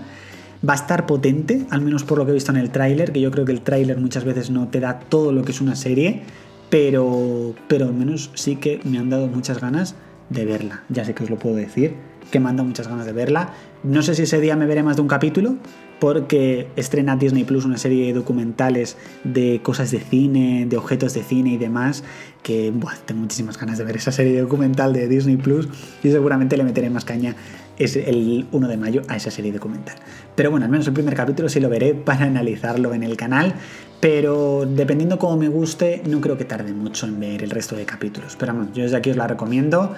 Va 0.68 0.74
a 0.74 0.76
estar 0.76 1.06
potente, 1.06 1.66
al 1.70 1.82
menos 1.82 2.04
por 2.04 2.18
lo 2.18 2.26
que 2.26 2.32
he 2.32 2.34
visto 2.34 2.52
en 2.52 2.58
el 2.58 2.72
tráiler, 2.72 3.12
que 3.12 3.22
yo 3.22 3.32
creo 3.32 3.46
que 3.46 3.52
el 3.52 3.62
tráiler 3.62 3.98
muchas 3.98 4.24
veces 4.24 4.50
no 4.50 4.68
te 4.70 4.80
da 4.80 5.00
todo 5.00 5.32
lo 5.32 5.44
que 5.44 5.52
es 5.52 5.62
una 5.62 5.76
serie, 5.76 6.24
pero, 6.70 7.54
pero 7.68 7.86
al 7.86 7.94
menos 7.94 8.32
sí 8.34 8.56
que 8.56 8.80
me 8.84 8.98
han 8.98 9.10
dado 9.10 9.28
muchas 9.28 9.62
ganas 9.62 9.96
de 10.30 10.46
verla. 10.46 10.84
Ya 10.90 11.06
sé 11.06 11.14
que 11.14 11.24
os 11.24 11.30
lo 11.30 11.38
puedo 11.38 11.56
decir, 11.56 11.96
que 12.32 12.40
me 12.40 12.50
han 12.50 12.58
dado 12.58 12.68
muchas 12.68 12.88
ganas 12.88 13.06
de 13.06 13.14
verla. 13.14 13.54
No 13.84 14.02
sé 14.02 14.16
si 14.16 14.24
ese 14.24 14.42
día 14.42 14.56
me 14.56 14.66
veré 14.66 14.84
más 14.84 14.96
de 14.96 15.02
un 15.04 15.08
capítulo, 15.08 15.56
porque 16.00 16.68
estrena 16.76 17.16
Disney 17.16 17.44
Plus 17.44 17.66
una 17.66 17.78
serie 17.78 18.08
de 18.08 18.14
documentales 18.14 18.98
de 19.24 19.62
cosas 19.64 19.92
de 19.92 20.00
cine, 20.00 20.66
de 20.68 20.78
objetos 20.78 21.14
de 21.14 21.24
cine 21.24 21.52
y 21.52 21.58
demás, 21.58 22.04
que 22.44 22.74
tengo 23.06 23.22
muchísimas 23.22 23.58
ganas 23.58 23.78
de 23.78 23.84
ver 23.84 23.98
esa 23.98 24.12
serie 24.12 24.40
documental 24.40 24.94
de 24.94 25.08
Disney 25.08 25.38
Plus 25.38 25.68
y 26.04 26.12
seguramente 26.12 26.58
le 26.58 26.64
meteré 26.64 26.90
más 26.90 27.06
caña 27.06 27.36
es 27.78 27.96
el 27.96 28.48
1 28.52 28.68
de 28.68 28.78
mayo 28.78 29.02
a 29.08 29.16
esa 29.16 29.32
serie 29.32 29.52
documental. 29.52 29.96
Pero 30.36 30.52
bueno, 30.52 30.66
al 30.66 30.72
menos 30.72 30.88
el 30.88 30.94
primer 30.94 31.16
capítulo 31.16 31.50
sí 31.50 31.60
lo 31.60 31.70
veré 31.70 31.94
para 31.94 32.26
analizarlo 32.26 32.94
en 32.94 33.04
el 33.04 33.18
canal, 33.18 33.54
pero 34.00 34.66
dependiendo 34.66 35.18
cómo 35.18 35.38
me 35.38 35.48
guste, 35.48 36.02
no 36.08 36.22
creo 36.22 36.38
que 36.38 36.46
tarde 36.46 36.74
mucho 36.74 37.08
en 37.08 37.20
ver 37.20 37.44
el 37.44 37.50
resto 37.50 37.76
de 37.76 37.86
capítulos. 37.86 38.36
Pero 38.38 38.54
bueno, 38.54 38.70
yo 38.74 38.84
desde 38.84 38.98
aquí 38.98 39.10
os 39.10 39.18
la 39.18 39.28
recomiendo 39.28 39.96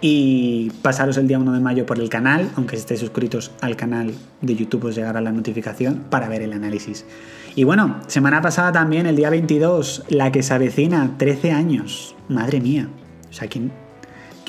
y 0.00 0.70
pasaros 0.82 1.18
el 1.18 1.28
día 1.28 1.38
1 1.38 1.52
de 1.52 1.60
mayo 1.60 1.84
por 1.84 1.98
el 1.98 2.08
canal, 2.08 2.50
aunque 2.56 2.76
estéis 2.76 3.00
suscritos 3.00 3.50
al 3.60 3.76
canal 3.76 4.14
de 4.40 4.54
YouTube 4.54 4.84
os 4.84 4.94
llegará 4.94 5.20
la 5.20 5.32
notificación 5.32 6.04
para 6.08 6.28
ver 6.28 6.42
el 6.42 6.52
análisis. 6.52 7.04
Y 7.54 7.64
bueno, 7.64 8.00
semana 8.06 8.40
pasada 8.40 8.72
también, 8.72 9.06
el 9.06 9.16
día 9.16 9.28
22, 9.28 10.04
la 10.08 10.32
que 10.32 10.42
se 10.42 10.54
avecina, 10.54 11.16
13 11.18 11.52
años. 11.52 12.14
Madre 12.28 12.60
mía. 12.60 12.88
O 13.28 13.32
sea, 13.32 13.48
¿quién, 13.48 13.72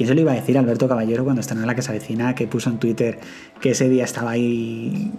¿quién 0.02 0.08
se 0.08 0.16
lo 0.16 0.22
iba 0.22 0.32
a 0.32 0.36
decir 0.36 0.58
a 0.58 0.62
Alberto 0.62 0.88
Caballero 0.88 1.24
cuando 1.24 1.42
estrenó 1.42 1.64
la 1.64 1.76
que 1.76 1.84
se 1.84 1.92
avecina, 1.92 2.34
que 2.34 2.48
puso 2.48 2.72
en 2.72 2.80
Twitter 2.80 3.20
que 3.60 3.70
ese 3.70 3.88
día 3.88 4.04
estaba 4.04 4.32
ahí 4.32 5.12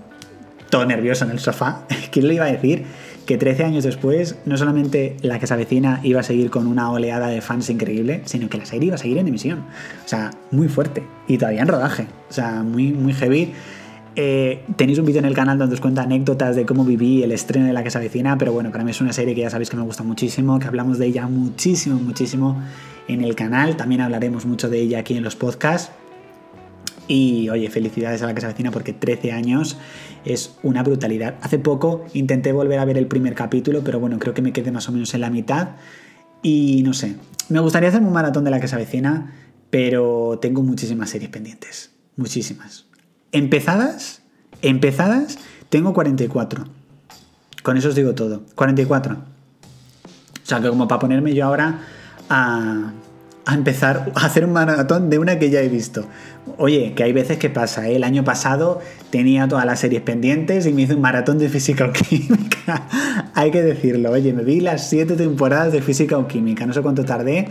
todo 0.70 0.84
nervioso 0.86 1.24
en 1.24 1.30
el 1.30 1.38
sofá? 1.38 1.86
¿Quién 2.10 2.26
le 2.26 2.34
iba 2.34 2.46
a 2.46 2.50
decir? 2.50 2.84
que 3.24 3.38
13 3.38 3.62
años 3.62 3.84
después 3.84 4.34
no 4.46 4.56
solamente 4.56 5.16
la 5.22 5.38
que 5.38 5.46
se 5.46 5.54
avecina 5.54 6.00
iba 6.02 6.18
a 6.18 6.22
seguir 6.24 6.50
con 6.50 6.66
una 6.66 6.90
oleada 6.90 7.28
de 7.28 7.40
fans 7.40 7.70
increíble, 7.70 8.22
sino 8.24 8.48
que 8.48 8.58
la 8.58 8.66
serie 8.66 8.88
iba 8.88 8.96
a 8.96 8.98
seguir 8.98 9.18
en 9.18 9.28
emisión. 9.28 9.60
O 10.04 10.08
sea, 10.08 10.32
muy 10.50 10.66
fuerte. 10.66 11.04
Y 11.28 11.38
todavía 11.38 11.62
en 11.62 11.68
rodaje. 11.68 12.08
O 12.28 12.32
sea, 12.32 12.64
muy, 12.64 12.90
muy 12.90 13.12
heavy. 13.12 13.52
Eh, 14.16 14.64
tenéis 14.74 14.98
un 14.98 15.06
vídeo 15.06 15.20
en 15.20 15.26
el 15.26 15.34
canal 15.34 15.56
donde 15.56 15.74
os 15.74 15.80
cuento 15.80 16.00
anécdotas 16.00 16.56
de 16.56 16.66
cómo 16.66 16.84
viví 16.84 17.22
el 17.22 17.30
estreno 17.30 17.66
de 17.66 17.72
la 17.72 17.84
que 17.84 17.90
se 17.92 17.98
avecina, 17.98 18.36
pero 18.36 18.52
bueno, 18.52 18.72
para 18.72 18.82
mí 18.82 18.90
es 18.90 19.00
una 19.00 19.12
serie 19.12 19.36
que 19.36 19.42
ya 19.42 19.50
sabéis 19.50 19.70
que 19.70 19.76
me 19.76 19.84
gusta 19.84 20.02
muchísimo, 20.02 20.58
que 20.58 20.66
hablamos 20.66 20.98
de 20.98 21.06
ella 21.06 21.28
muchísimo, 21.28 22.00
muchísimo 22.00 22.60
en 23.08 23.22
el 23.22 23.34
canal. 23.34 23.76
También 23.76 24.00
hablaremos 24.00 24.46
mucho 24.46 24.68
de 24.68 24.80
ella 24.80 25.00
aquí 25.00 25.16
en 25.16 25.22
los 25.22 25.36
podcasts. 25.36 25.90
Y 27.08 27.48
oye, 27.48 27.68
felicidades 27.68 28.22
a 28.22 28.26
la 28.26 28.34
que 28.34 28.40
se 28.40 28.46
avecina 28.46 28.70
porque 28.70 28.92
13 28.92 29.32
años 29.32 29.76
es 30.24 30.56
una 30.62 30.82
brutalidad. 30.82 31.34
Hace 31.42 31.58
poco 31.58 32.04
intenté 32.14 32.52
volver 32.52 32.78
a 32.78 32.84
ver 32.84 32.96
el 32.96 33.06
primer 33.06 33.34
capítulo, 33.34 33.82
pero 33.84 33.98
bueno, 33.98 34.18
creo 34.18 34.34
que 34.34 34.42
me 34.42 34.52
quedé 34.52 34.70
más 34.70 34.88
o 34.88 34.92
menos 34.92 35.12
en 35.14 35.20
la 35.20 35.30
mitad. 35.30 35.70
Y 36.42 36.82
no 36.84 36.92
sé, 36.92 37.16
me 37.48 37.60
gustaría 37.60 37.88
hacer 37.88 38.02
un 38.02 38.12
maratón 38.12 38.44
de 38.44 38.50
la 38.50 38.60
que 38.60 38.68
se 38.68 38.76
avecina, 38.76 39.34
pero 39.70 40.38
tengo 40.40 40.62
muchísimas 40.62 41.10
series 41.10 41.30
pendientes. 41.30 41.90
Muchísimas. 42.16 42.86
Empezadas, 43.32 44.22
empezadas, 44.60 45.38
tengo 45.70 45.92
44. 45.92 46.64
Con 47.62 47.76
eso 47.76 47.88
os 47.88 47.94
digo 47.94 48.14
todo. 48.14 48.42
44. 48.54 49.14
O 49.14 50.46
sea 50.46 50.60
que 50.60 50.68
como 50.68 50.88
para 50.88 50.98
ponerme 50.98 51.34
yo 51.34 51.46
ahora 51.46 51.80
a, 52.32 52.92
empezar 53.52 54.12
a 54.14 54.26
hacer 54.26 54.44
un 54.44 54.52
maratón 54.52 55.10
de 55.10 55.18
una 55.18 55.38
que 55.38 55.50
ya 55.50 55.60
he 55.60 55.68
visto. 55.68 56.06
Oye, 56.58 56.94
que 56.94 57.04
hay 57.04 57.12
veces 57.12 57.38
que 57.38 57.50
pasa, 57.50 57.88
¿eh? 57.88 57.96
el 57.96 58.04
año 58.04 58.24
pasado 58.24 58.80
tenía 59.10 59.46
todas 59.48 59.66
las 59.66 59.80
series 59.80 60.02
pendientes 60.02 60.66
y 60.66 60.72
me 60.72 60.82
hice 60.82 60.94
un 60.94 61.00
maratón 61.02 61.38
de 61.38 61.48
física 61.48 61.86
o 61.86 61.92
química. 61.92 62.88
hay 63.34 63.50
que 63.50 63.62
decirlo, 63.62 64.10
oye, 64.10 64.32
me 64.32 64.42
vi 64.42 64.60
las 64.60 64.88
siete 64.88 65.14
temporadas 65.14 65.72
de 65.72 65.82
física 65.82 66.16
o 66.16 66.26
química, 66.26 66.66
no 66.66 66.72
sé 66.72 66.80
cuánto 66.80 67.04
tardé, 67.04 67.48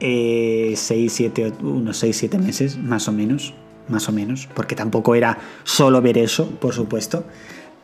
eh, 0.00 0.74
7, 1.08 1.52
unos 1.62 1.96
6, 1.98 2.16
7 2.16 2.38
meses, 2.38 2.78
más 2.78 3.08
o 3.08 3.12
menos, 3.12 3.54
más 3.88 4.08
o 4.08 4.12
menos, 4.12 4.48
porque 4.54 4.74
tampoco 4.74 5.14
era 5.14 5.38
solo 5.64 6.00
ver 6.02 6.18
eso, 6.18 6.50
por 6.60 6.74
supuesto. 6.74 7.24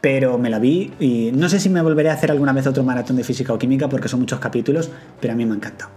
Pero 0.07 0.39
me 0.39 0.51
la 0.51 0.61
vi 0.61 0.93
y 1.01 1.33
no 1.35 1.49
sé 1.49 1.59
si 1.59 1.69
me 1.69 1.83
volveré 1.83 2.11
a 2.11 2.13
hacer 2.13 2.31
alguna 2.31 2.53
vez 2.53 2.65
otro 2.69 2.85
maratón 2.85 3.17
de 3.17 3.25
física 3.25 3.53
o 3.53 3.59
química 3.59 3.89
porque 3.89 4.07
son 4.07 4.21
muchos 4.21 4.39
capítulos, 4.39 4.89
pero 5.21 5.33
a 5.33 5.37
mí 5.37 5.45
me 5.45 5.55
ha 5.55 5.57
encantado. 5.57 5.91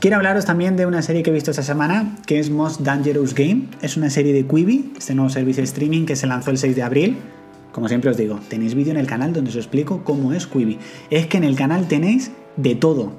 Quiero 0.00 0.16
hablaros 0.18 0.44
también 0.44 0.76
de 0.76 0.84
una 0.84 1.00
serie 1.00 1.22
que 1.22 1.30
he 1.30 1.32
visto 1.32 1.50
esta 1.50 1.62
semana, 1.62 2.14
que 2.26 2.38
es 2.40 2.50
Most 2.50 2.82
Dangerous 2.82 3.32
Game. 3.32 3.68
Es 3.80 3.96
una 3.96 4.10
serie 4.10 4.34
de 4.34 4.46
Quibi, 4.46 4.92
este 4.98 5.14
nuevo 5.14 5.30
servicio 5.30 5.62
de 5.62 5.64
streaming 5.64 6.04
que 6.04 6.14
se 6.14 6.26
lanzó 6.26 6.50
el 6.50 6.58
6 6.58 6.76
de 6.76 6.82
abril. 6.82 7.16
Como 7.72 7.88
siempre 7.88 8.10
os 8.10 8.18
digo, 8.18 8.38
tenéis 8.50 8.74
vídeo 8.74 8.90
en 8.90 8.98
el 8.98 9.06
canal 9.06 9.32
donde 9.32 9.48
os 9.48 9.56
explico 9.56 10.04
cómo 10.04 10.34
es 10.34 10.46
Quibi. 10.46 10.78
Es 11.08 11.26
que 11.26 11.38
en 11.38 11.44
el 11.44 11.56
canal 11.56 11.88
tenéis 11.88 12.32
de 12.58 12.74
todo. 12.74 13.14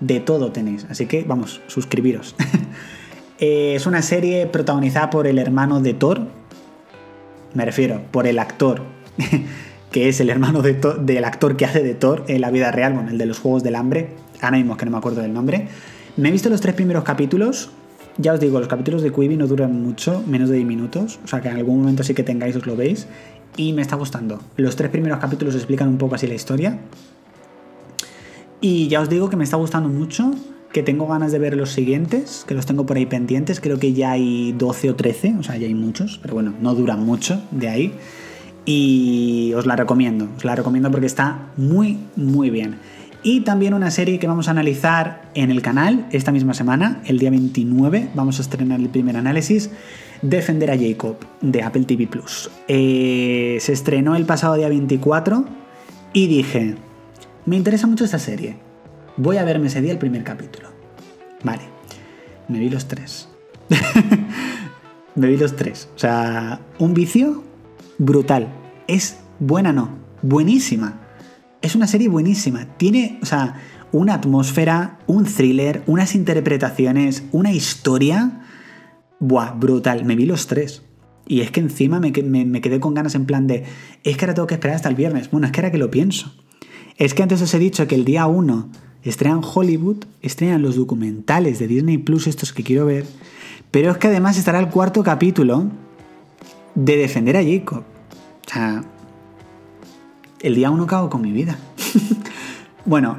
De 0.00 0.18
todo 0.18 0.50
tenéis. 0.50 0.84
Así 0.90 1.06
que 1.06 1.22
vamos, 1.22 1.60
suscribiros. 1.68 2.34
Eh, 3.42 3.74
es 3.74 3.86
una 3.86 4.02
serie 4.02 4.46
protagonizada 4.46 5.08
por 5.08 5.26
el 5.26 5.38
hermano 5.38 5.80
de 5.80 5.94
Thor. 5.94 6.26
Me 7.54 7.64
refiero, 7.64 8.02
por 8.10 8.26
el 8.26 8.38
actor. 8.38 8.82
que 9.90 10.08
es 10.08 10.20
el 10.20 10.30
hermano 10.30 10.62
del 10.62 11.24
actor 11.24 11.56
que 11.56 11.64
hace 11.64 11.82
de 11.82 11.94
Thor 11.94 12.24
en 12.28 12.40
la 12.40 12.50
vida 12.50 12.70
real, 12.70 12.94
bueno, 12.94 13.10
el 13.10 13.18
de 13.18 13.26
los 13.26 13.38
Juegos 13.38 13.62
del 13.62 13.74
Hambre. 13.74 14.10
Ahora 14.40 14.56
mismo 14.56 14.76
que 14.76 14.84
no 14.84 14.92
me 14.92 14.98
acuerdo 14.98 15.20
del 15.20 15.32
nombre. 15.32 15.68
Me 16.16 16.28
he 16.28 16.32
visto 16.32 16.48
los 16.48 16.60
tres 16.60 16.74
primeros 16.74 17.04
capítulos. 17.04 17.70
Ya 18.18 18.32
os 18.32 18.40
digo, 18.40 18.58
los 18.58 18.68
capítulos 18.68 19.02
de 19.02 19.12
Quibi 19.12 19.36
no 19.36 19.46
duran 19.46 19.82
mucho, 19.82 20.22
menos 20.26 20.48
de 20.48 20.56
10 20.56 20.66
minutos. 20.66 21.18
O 21.24 21.26
sea 21.28 21.40
que 21.40 21.48
en 21.48 21.56
algún 21.56 21.80
momento 21.80 22.02
sí 22.02 22.14
que 22.14 22.22
tengáis, 22.22 22.56
os 22.56 22.66
lo 22.66 22.76
veis. 22.76 23.06
Y 23.56 23.72
me 23.72 23.82
está 23.82 23.96
gustando. 23.96 24.40
Los 24.56 24.76
tres 24.76 24.90
primeros 24.90 25.18
capítulos 25.18 25.54
explican 25.54 25.88
un 25.88 25.98
poco 25.98 26.14
así 26.14 26.26
la 26.26 26.34
historia. 26.34 26.78
Y 28.60 28.88
ya 28.88 29.00
os 29.00 29.08
digo 29.08 29.30
que 29.30 29.36
me 29.36 29.44
está 29.44 29.56
gustando 29.56 29.88
mucho. 29.88 30.32
Que 30.72 30.82
tengo 30.82 31.08
ganas 31.08 31.32
de 31.32 31.40
ver 31.40 31.56
los 31.56 31.70
siguientes, 31.70 32.44
que 32.46 32.54
los 32.54 32.64
tengo 32.64 32.86
por 32.86 32.96
ahí 32.96 33.06
pendientes. 33.06 33.60
Creo 33.60 33.78
que 33.78 33.92
ya 33.92 34.12
hay 34.12 34.52
12 34.52 34.90
o 34.90 34.94
13, 34.94 35.34
o 35.40 35.42
sea, 35.42 35.56
ya 35.56 35.66
hay 35.66 35.74
muchos, 35.74 36.20
pero 36.22 36.34
bueno, 36.34 36.54
no 36.60 36.76
duran 36.76 37.04
mucho 37.04 37.42
de 37.50 37.68
ahí. 37.68 37.94
Y 38.64 39.52
os 39.54 39.66
la 39.66 39.76
recomiendo, 39.76 40.28
os 40.36 40.44
la 40.44 40.54
recomiendo 40.54 40.90
porque 40.90 41.06
está 41.06 41.50
muy, 41.56 41.98
muy 42.16 42.50
bien. 42.50 42.76
Y 43.22 43.40
también 43.40 43.74
una 43.74 43.90
serie 43.90 44.18
que 44.18 44.26
vamos 44.26 44.48
a 44.48 44.52
analizar 44.52 45.30
en 45.34 45.50
el 45.50 45.60
canal 45.60 46.06
esta 46.10 46.32
misma 46.32 46.54
semana, 46.54 47.02
el 47.04 47.18
día 47.18 47.30
29, 47.30 48.10
vamos 48.14 48.38
a 48.38 48.42
estrenar 48.42 48.80
el 48.80 48.88
primer 48.88 49.16
análisis, 49.16 49.70
Defender 50.22 50.70
a 50.70 50.78
Jacob, 50.78 51.16
de 51.40 51.62
Apple 51.62 51.84
TV 51.84 52.06
Plus. 52.06 52.50
Eh, 52.68 53.58
se 53.60 53.72
estrenó 53.72 54.16
el 54.16 54.26
pasado 54.26 54.54
día 54.54 54.68
24 54.68 55.44
y 56.12 56.26
dije, 56.28 56.76
me 57.46 57.56
interesa 57.56 57.86
mucho 57.86 58.04
esta 58.04 58.18
serie, 58.18 58.56
voy 59.16 59.36
a 59.36 59.44
verme 59.44 59.68
ese 59.68 59.80
día 59.80 59.92
el 59.92 59.98
primer 59.98 60.24
capítulo. 60.24 60.68
Vale, 61.42 61.62
me 62.48 62.58
vi 62.58 62.68
los 62.68 62.86
tres. 62.86 63.28
me 65.14 65.26
vi 65.28 65.36
los 65.36 65.56
tres. 65.56 65.88
O 65.94 65.98
sea, 65.98 66.60
un 66.78 66.94
vicio 66.94 67.44
brutal. 68.00 68.48
Es 68.88 69.18
buena, 69.38 69.72
no, 69.72 69.90
buenísima. 70.22 71.00
Es 71.62 71.76
una 71.76 71.86
serie 71.86 72.08
buenísima. 72.08 72.64
Tiene, 72.78 73.20
o 73.22 73.26
sea, 73.26 73.60
una 73.92 74.14
atmósfera, 74.14 74.98
un 75.06 75.26
thriller, 75.26 75.82
unas 75.86 76.14
interpretaciones, 76.14 77.22
una 77.30 77.52
historia. 77.52 78.40
Buah, 79.20 79.52
brutal. 79.52 80.04
Me 80.06 80.16
vi 80.16 80.24
los 80.24 80.46
tres. 80.46 80.82
Y 81.28 81.42
es 81.42 81.50
que 81.50 81.60
encima 81.60 82.00
me, 82.00 82.12
quedé 82.12 82.80
con 82.80 82.94
ganas 82.94 83.14
en 83.14 83.26
plan 83.26 83.46
de, 83.46 83.64
es 84.02 84.16
que 84.16 84.24
ahora 84.24 84.34
tengo 84.34 84.48
que 84.48 84.54
esperar 84.54 84.76
hasta 84.76 84.88
el 84.88 84.96
viernes. 84.96 85.30
Bueno, 85.30 85.46
es 85.46 85.52
que 85.52 85.60
ahora 85.60 85.70
que 85.70 85.78
lo 85.78 85.90
pienso. 85.90 86.34
Es 86.96 87.14
que 87.14 87.22
antes 87.22 87.42
os 87.42 87.52
he 87.52 87.58
dicho 87.58 87.86
que 87.86 87.94
el 87.94 88.06
día 88.06 88.26
1 88.26 88.70
estrenan 89.02 89.42
Hollywood, 89.44 90.04
estrenan 90.22 90.62
los 90.62 90.76
documentales 90.76 91.58
de 91.58 91.68
Disney 91.68 91.98
Plus, 91.98 92.26
estos 92.26 92.52
que 92.52 92.62
quiero 92.62 92.86
ver. 92.86 93.04
Pero 93.70 93.92
es 93.92 93.98
que 93.98 94.08
además 94.08 94.38
estará 94.38 94.58
el 94.58 94.68
cuarto 94.68 95.02
capítulo 95.02 95.70
de 96.84 96.96
Defender 96.96 97.36
a 97.36 97.44
Jacob. 97.44 97.82
O 98.46 98.50
sea, 98.50 98.82
el 100.40 100.54
día 100.54 100.70
uno 100.70 100.86
cago 100.86 101.10
con 101.10 101.20
mi 101.20 101.30
vida. 101.30 101.58
bueno, 102.84 103.18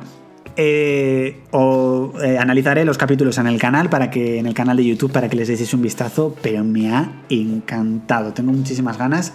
eh, 0.55 1.41
o, 1.51 2.11
eh, 2.23 2.37
analizaré 2.37 2.83
los 2.85 2.97
capítulos 2.97 3.37
en 3.37 3.47
el 3.47 3.59
canal 3.59 3.89
para 3.89 4.09
que 4.09 4.39
en 4.39 4.47
el 4.47 4.53
canal 4.53 4.77
de 4.77 4.85
YouTube 4.85 5.11
para 5.11 5.29
que 5.29 5.35
les 5.35 5.47
deis 5.47 5.73
un 5.73 5.81
vistazo, 5.81 6.35
pero 6.41 6.63
me 6.63 6.93
ha 6.93 7.23
encantado. 7.29 8.33
Tengo 8.33 8.51
muchísimas 8.51 8.97
ganas 8.97 9.33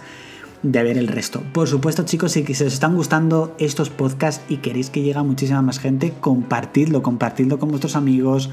de 0.61 0.83
ver 0.83 0.97
el 0.97 1.07
resto. 1.07 1.41
Por 1.53 1.67
supuesto, 1.67 2.03
chicos, 2.03 2.33
si 2.33 2.41
os 2.41 2.61
están 2.61 2.95
gustando 2.95 3.55
estos 3.59 3.89
podcasts 3.89 4.43
y 4.49 4.57
queréis 4.57 4.89
que 4.89 5.01
llegue 5.01 5.17
a 5.17 5.23
muchísima 5.23 5.61
más 5.61 5.79
gente, 5.79 6.13
compartidlo, 6.19 7.01
compartidlo 7.01 7.59
con 7.59 7.69
vuestros 7.69 7.95
amigos 7.95 8.49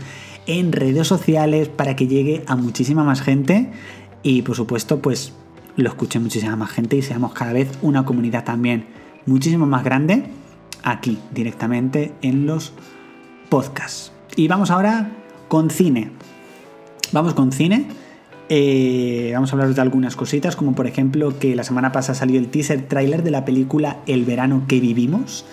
en 0.46 0.70
redes 0.70 1.08
sociales 1.08 1.68
para 1.68 1.96
que 1.96 2.06
llegue 2.06 2.44
a 2.46 2.54
muchísima 2.54 3.02
más 3.02 3.22
gente 3.22 3.72
y 4.22 4.42
por 4.42 4.54
supuesto, 4.54 5.00
pues 5.00 5.32
lo 5.76 5.88
escuche 5.88 6.18
muchísima 6.18 6.56
más 6.56 6.70
gente 6.70 6.96
y 6.96 7.02
seamos 7.02 7.32
cada 7.32 7.52
vez 7.52 7.70
una 7.82 8.04
comunidad 8.04 8.44
también 8.44 8.87
muchísimo 9.26 9.66
más 9.66 9.84
grande 9.84 10.24
aquí 10.82 11.18
directamente 11.32 12.12
en 12.22 12.46
los 12.46 12.72
podcasts. 13.48 14.12
Y 14.37 14.48
vamos 14.48 14.70
ahora 14.70 15.10
con 15.48 15.70
cine. 15.70 16.10
Vamos 17.12 17.34
con 17.34 17.52
cine. 17.52 17.87
Eh, 18.48 19.30
vamos 19.32 19.50
a 19.50 19.56
hablar 19.56 19.74
de 19.74 19.80
algunas 19.80 20.16
cositas, 20.16 20.54
como 20.54 20.74
por 20.74 20.87
ejemplo 20.87 21.38
que 21.38 21.56
la 21.56 21.64
semana 21.64 21.92
pasada 21.92 22.14
salió 22.14 22.38
el 22.38 22.48
teaser 22.48 22.87
trailer 22.88 23.22
de 23.22 23.30
la 23.30 23.44
película 23.44 23.98
El 24.06 24.24
verano 24.24 24.64
que 24.68 24.80
vivimos. 24.80 25.46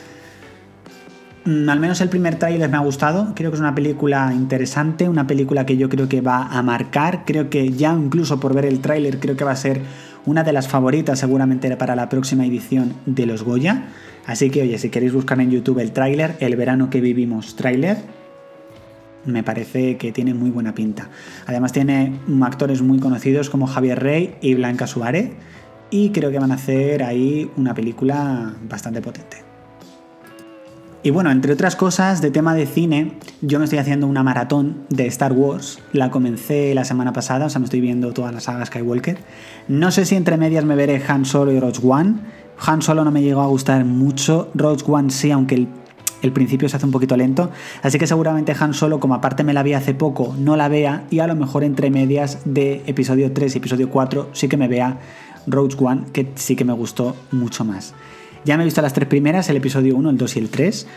Mm, 1.45 1.69
al 1.69 1.79
menos 1.79 2.01
el 2.01 2.09
primer 2.09 2.35
tráiler 2.35 2.69
me 2.69 2.77
ha 2.77 2.81
gustado, 2.81 3.33
creo 3.35 3.49
que 3.49 3.55
es 3.55 3.61
una 3.61 3.73
película 3.73 4.31
interesante, 4.33 5.09
una 5.09 5.25
película 5.25 5.65
que 5.65 5.75
yo 5.75 5.89
creo 5.89 6.07
que 6.07 6.21
va 6.21 6.43
a 6.43 6.61
marcar, 6.61 7.23
creo 7.25 7.49
que 7.49 7.71
ya 7.71 7.93
incluso 7.93 8.39
por 8.39 8.53
ver 8.53 8.65
el 8.65 8.79
tráiler 8.79 9.19
creo 9.19 9.35
que 9.35 9.43
va 9.43 9.51
a 9.51 9.55
ser 9.55 9.81
una 10.25 10.43
de 10.43 10.53
las 10.53 10.67
favoritas 10.67 11.19
seguramente 11.19 11.75
para 11.77 11.95
la 11.95 12.09
próxima 12.09 12.45
edición 12.45 12.93
de 13.05 13.25
los 13.25 13.43
Goya. 13.43 13.85
Así 14.25 14.49
que 14.49 14.61
oye, 14.61 14.77
si 14.77 14.89
queréis 14.89 15.13
buscar 15.13 15.39
en 15.41 15.51
YouTube 15.51 15.79
el 15.79 15.91
tráiler, 15.91 16.35
el 16.39 16.55
verano 16.55 16.89
que 16.89 17.01
vivimos 17.01 17.55
tráiler, 17.55 17.97
me 19.25 19.43
parece 19.43 19.97
que 19.97 20.11
tiene 20.11 20.33
muy 20.33 20.49
buena 20.49 20.73
pinta. 20.73 21.09
Además 21.45 21.71
tiene 21.71 22.19
actores 22.41 22.81
muy 22.81 22.99
conocidos 22.99 23.49
como 23.49 23.67
Javier 23.67 23.99
Rey 23.99 24.35
y 24.41 24.53
Blanca 24.55 24.87
Suárez 24.87 25.31
y 25.89 26.09
creo 26.09 26.31
que 26.31 26.39
van 26.39 26.51
a 26.51 26.55
hacer 26.55 27.03
ahí 27.03 27.49
una 27.57 27.73
película 27.73 28.53
bastante 28.67 29.01
potente. 29.01 29.50
Y 31.03 31.09
bueno, 31.09 31.31
entre 31.31 31.53
otras 31.53 31.75
cosas 31.75 32.21
de 32.21 32.29
tema 32.29 32.53
de 32.53 32.67
cine, 32.67 33.13
yo 33.41 33.57
me 33.57 33.65
estoy 33.65 33.79
haciendo 33.79 34.05
una 34.05 34.21
maratón 34.21 34.83
de 34.89 35.07
Star 35.07 35.33
Wars. 35.33 35.79
La 35.93 36.11
comencé 36.11 36.75
la 36.75 36.85
semana 36.85 37.11
pasada, 37.11 37.47
o 37.47 37.49
sea, 37.49 37.57
me 37.57 37.65
estoy 37.65 37.81
viendo 37.81 38.13
todas 38.13 38.31
las 38.31 38.43
sagas 38.43 38.67
Skywalker. 38.67 39.17
No 39.67 39.89
sé 39.89 40.05
si 40.05 40.15
entre 40.15 40.37
medias 40.37 40.63
me 40.63 40.75
veré 40.75 41.01
Han 41.07 41.25
Solo 41.25 41.51
y 41.53 41.59
Rogue 41.59 41.79
One. 41.81 42.17
Han 42.63 42.83
Solo 42.83 43.03
no 43.03 43.09
me 43.09 43.23
llegó 43.23 43.41
a 43.41 43.47
gustar 43.47 43.83
mucho, 43.83 44.51
Rogue 44.53 44.83
One 44.85 45.09
sí, 45.09 45.31
aunque 45.31 45.55
el, 45.55 45.67
el 46.21 46.31
principio 46.33 46.69
se 46.69 46.77
hace 46.77 46.85
un 46.85 46.91
poquito 46.91 47.17
lento. 47.17 47.49
Así 47.81 47.97
que 47.97 48.05
seguramente 48.05 48.55
Han 48.59 48.75
Solo, 48.75 48.99
como 48.99 49.15
aparte 49.15 49.43
me 49.43 49.53
la 49.53 49.63
vi 49.63 49.73
hace 49.73 49.95
poco, 49.95 50.35
no 50.37 50.55
la 50.55 50.67
vea 50.67 51.05
y 51.09 51.17
a 51.17 51.25
lo 51.25 51.35
mejor 51.35 51.63
entre 51.63 51.89
medias 51.89 52.37
de 52.45 52.83
episodio 52.85 53.33
3 53.33 53.55
y 53.55 53.57
episodio 53.57 53.89
4 53.89 54.29
sí 54.33 54.47
que 54.47 54.57
me 54.57 54.67
vea 54.67 54.99
Rogue 55.47 55.75
One, 55.79 56.03
que 56.13 56.31
sí 56.35 56.55
que 56.55 56.63
me 56.63 56.73
gustó 56.73 57.15
mucho 57.31 57.65
más. 57.65 57.95
Ya 58.43 58.57
me 58.57 58.63
he 58.63 58.65
visto 58.65 58.81
las 58.81 58.93
tres 58.93 59.07
primeras, 59.07 59.49
el 59.49 59.57
episodio 59.57 59.95
1, 59.95 60.09
el 60.09 60.17
2 60.17 60.35
y 60.35 60.39
el 60.39 60.49
3. 60.49 60.87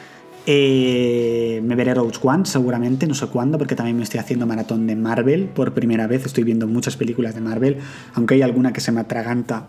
Eh, 0.46 1.60
me 1.62 1.74
veré 1.74 1.94
Rogue 1.94 2.16
One 2.22 2.44
seguramente, 2.46 3.06
no 3.06 3.14
sé 3.14 3.26
cuándo, 3.26 3.58
porque 3.58 3.74
también 3.74 3.96
me 3.96 4.02
estoy 4.02 4.20
haciendo 4.20 4.46
maratón 4.46 4.86
de 4.86 4.96
Marvel 4.96 5.46
por 5.46 5.74
primera 5.74 6.06
vez. 6.06 6.24
Estoy 6.24 6.44
viendo 6.44 6.66
muchas 6.66 6.96
películas 6.96 7.34
de 7.34 7.42
Marvel, 7.42 7.78
aunque 8.14 8.34
hay 8.34 8.42
alguna 8.42 8.72
que 8.72 8.80
se 8.80 8.92
me 8.92 9.00
atraganta 9.00 9.66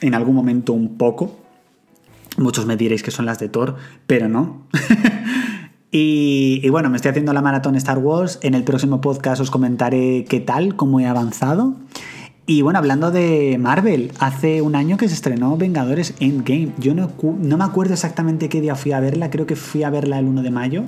en 0.00 0.14
algún 0.14 0.34
momento 0.34 0.72
un 0.72 0.96
poco. 0.96 1.36
Muchos 2.38 2.66
me 2.66 2.76
diréis 2.76 3.02
que 3.02 3.10
son 3.10 3.26
las 3.26 3.38
de 3.38 3.48
Thor, 3.48 3.76
pero 4.06 4.28
no. 4.28 4.62
y, 5.90 6.60
y, 6.62 6.68
bueno, 6.70 6.88
me 6.88 6.96
estoy 6.96 7.10
haciendo 7.10 7.32
la 7.32 7.42
maratón 7.42 7.74
Star 7.76 7.98
Wars. 7.98 8.38
En 8.42 8.54
el 8.54 8.64
próximo 8.64 9.00
podcast 9.00 9.40
os 9.40 9.50
comentaré 9.50 10.24
qué 10.28 10.40
tal, 10.40 10.76
cómo 10.76 11.00
he 11.00 11.06
avanzado. 11.06 11.74
Y 12.50 12.62
bueno, 12.62 12.78
hablando 12.78 13.10
de 13.10 13.58
Marvel, 13.60 14.10
hace 14.20 14.62
un 14.62 14.74
año 14.74 14.96
que 14.96 15.06
se 15.06 15.12
estrenó 15.12 15.58
Vengadores 15.58 16.14
Endgame. 16.18 16.72
Yo 16.78 16.94
no, 16.94 17.12
me 17.20 17.62
acuerdo 17.62 17.92
exactamente 17.92 18.48
qué 18.48 18.62
día 18.62 18.74
fui 18.74 18.92
a 18.92 19.00
verla, 19.00 19.28
creo 19.28 19.44
que 19.44 19.54
fui 19.54 19.82
a 19.82 19.90
verla 19.90 20.18
el 20.18 20.24
1 20.24 20.42
de 20.42 20.50
mayo. 20.50 20.84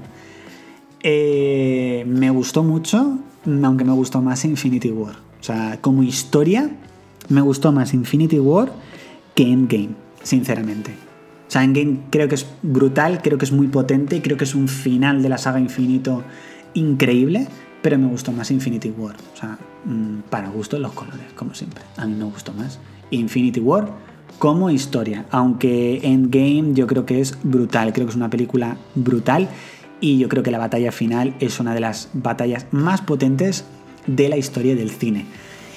Eh, 1.03 2.05
me 2.07 2.31
gustó 2.31 2.63
mucho, 2.65 3.19
aunque 3.45 3.85
me 3.85 3.93
gustó 3.93 4.23
más 4.23 4.43
Infinity 4.47 4.91
War. 4.91 5.17
O 5.39 5.43
sea, 5.43 5.77
como 5.83 6.03
historia, 6.03 6.71
me 7.29 7.43
gustó 7.43 7.73
más 7.73 7.93
Infinity 7.93 8.39
War 8.39 8.73
que 9.35 9.43
Endgame, 9.43 9.91
sinceramente. 10.23 10.93
O 11.47 11.51
sea, 11.51 11.63
Endgame 11.63 11.99
creo 12.09 12.27
que 12.27 12.37
es 12.37 12.47
brutal, 12.63 13.21
creo 13.21 13.37
que 13.37 13.45
es 13.45 13.53
muy 13.53 13.67
potente 13.67 14.23
creo 14.23 14.39
que 14.39 14.45
es 14.45 14.55
un 14.55 14.67
final 14.67 15.23
de 15.23 15.29
la 15.29 15.37
saga 15.37 15.61
Infinito 15.61 16.23
increíble 16.73 17.49
pero 17.83 17.99
me 17.99 18.07
gustó 18.07 18.33
más 18.33 18.51
Infinity 18.51 18.91
War. 18.91 19.17
O 19.35 19.37
sea, 19.37 19.59
mm, 19.85 20.21
para 20.31 20.49
gusto 20.49 20.79
los 20.79 20.93
colores, 20.93 21.33
como 21.35 21.55
siempre. 21.55 21.83
A 21.97 22.07
mí 22.07 22.15
me 22.15 22.25
gustó 22.25 22.53
más 22.53 22.79
Infinity 23.11 23.61
War 23.61 23.89
como 24.39 24.71
historia, 24.71 25.27
aunque 25.31 26.01
Endgame 26.03 26.73
yo 26.73 26.87
creo 26.87 27.05
que 27.05 27.21
es 27.21 27.37
brutal, 27.43 27.93
creo 27.93 28.07
que 28.07 28.11
es 28.11 28.17
una 28.17 28.31
película 28.31 28.79
brutal 28.95 29.49
y 30.01 30.19
yo 30.19 30.29
creo 30.29 30.43
que 30.43 30.51
la 30.51 30.59
batalla 30.59 30.93
final 30.93 31.35
es 31.41 31.61
una 31.61 31.75
de 31.75 31.81
las 31.81 32.09
batallas 32.15 32.67
más 32.71 33.03
potentes 33.03 33.65
de 34.07 34.29
la 34.29 34.37
historia 34.37 34.75
del 34.75 34.91
cine. 34.91 35.27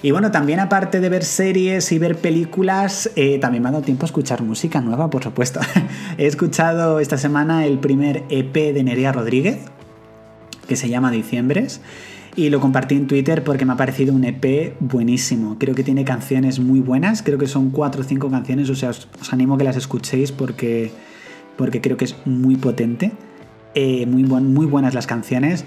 Y 0.01 0.11
bueno, 0.11 0.31
también 0.31 0.59
aparte 0.59 0.99
de 0.99 1.09
ver 1.09 1.23
series 1.23 1.91
y 1.93 1.99
ver 1.99 2.17
películas, 2.17 3.09
eh, 3.15 3.39
también 3.39 3.63
me 3.63 3.69
ha 3.69 3.71
dado 3.71 3.83
tiempo 3.83 4.05
a 4.05 4.07
escuchar 4.07 4.41
música 4.41 4.81
nueva, 4.81 5.09
por 5.09 5.23
supuesto. 5.23 5.61
He 6.17 6.25
escuchado 6.25 6.99
esta 6.99 7.17
semana 7.17 7.65
el 7.65 7.79
primer 7.79 8.23
EP 8.29 8.53
de 8.53 8.83
Nerea 8.83 9.13
Rodríguez, 9.13 9.59
que 10.67 10.76
se 10.76 10.89
llama 10.89 11.12
Diciembres 11.12 11.82
y 12.36 12.49
lo 12.49 12.60
compartí 12.60 12.95
en 12.95 13.08
Twitter 13.08 13.43
porque 13.43 13.65
me 13.65 13.73
ha 13.73 13.78
parecido 13.78 14.13
un 14.13 14.23
EP 14.23 14.76
buenísimo. 14.80 15.58
Creo 15.60 15.76
que 15.76 15.84
tiene 15.84 16.04
canciones 16.04 16.60
muy 16.60 16.80
buenas, 16.80 17.21
creo 17.21 17.38
que 17.38 17.47
son 17.47 17.69
cuatro 17.69 18.02
o 18.02 18.04
cinco 18.04 18.30
canciones, 18.30 18.69
o 18.69 18.76
sea, 18.76 18.89
os, 18.89 19.08
animo 19.32 19.56
a 19.56 19.58
que 19.58 19.63
las 19.63 19.78
escuchéis 19.78 20.32
porque, 20.32 20.91
porque 21.58 21.82
creo 21.82 21.97
que 21.97 22.06
es 22.06 22.15
muy 22.26 22.56
potente, 22.56 23.12
eh, 23.76 24.06
muy, 24.06 24.23
muy 24.23 24.65
buenas 24.65 24.93
las 24.93 25.08
canciones, 25.08 25.65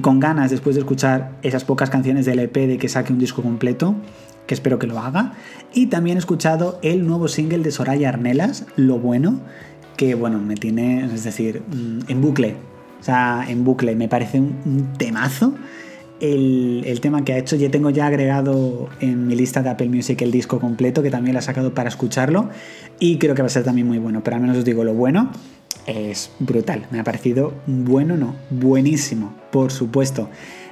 con 0.00 0.20
ganas 0.20 0.50
después 0.50 0.74
de 0.74 0.80
escuchar 0.80 1.38
esas 1.42 1.64
pocas 1.64 1.88
canciones 1.88 2.26
del 2.26 2.40
EP 2.40 2.54
de 2.54 2.78
que 2.78 2.88
saque 2.88 3.12
un 3.12 3.18
disco 3.18 3.42
completo, 3.42 3.94
que 4.46 4.54
espero 4.54 4.78
que 4.78 4.86
lo 4.86 4.98
haga. 4.98 5.34
Y 5.72 5.86
también 5.86 6.16
he 6.16 6.20
escuchado 6.20 6.78
el 6.82 7.06
nuevo 7.06 7.28
single 7.28 7.58
de 7.58 7.70
Soraya 7.70 8.08
Arnelas, 8.08 8.66
Lo 8.76 8.98
Bueno, 8.98 9.40
que 9.96 10.14
bueno, 10.14 10.38
me 10.38 10.56
tiene, 10.56 11.04
es 11.04 11.24
decir, 11.24 11.62
mm, 11.68 12.10
en 12.10 12.20
bucle 12.20 12.56
o 13.00 13.02
sea, 13.02 13.44
en 13.48 13.64
bucle. 13.64 13.94
Me 13.96 14.08
parece 14.08 14.40
un, 14.40 14.92
temazo. 14.98 15.54
El, 16.20 16.98
tema 17.00 17.24
que 17.24 17.32
ha 17.32 17.38
hecho, 17.38 17.56
ya 17.56 17.70
tengo 17.70 17.90
ya 17.90 18.06
agregado 18.06 18.88
en 19.00 19.26
mi 19.26 19.36
lista 19.36 19.62
de 19.62 19.70
Apple 19.70 19.88
Music 19.88 20.20
el 20.22 20.32
disco 20.32 20.58
completo, 20.58 21.02
que 21.02 21.10
también 21.10 21.34
lo 21.34 21.38
he 21.38 21.42
sacado 21.42 21.74
para 21.74 21.88
escucharlo, 21.88 22.48
y 22.98 23.18
creo 23.18 23.36
que 23.36 23.42
va 23.42 23.46
a 23.46 23.50
ser 23.50 23.62
también 23.62 23.86
muy 23.86 23.98
bueno, 23.98 24.22
pero 24.24 24.34
al 24.34 24.42
menos 24.42 24.56
os 24.56 24.64
digo 24.64 24.82
lo 24.82 24.94
bueno, 24.94 25.30
es 25.86 26.32
brutal, 26.40 26.86
me 26.90 26.98
ha 26.98 27.04
parecido 27.04 27.54
bueno, 27.66 28.16
no, 28.16 28.34
buenísimo, 28.50 29.32
por 29.52 29.70
supuesto. 29.70 30.28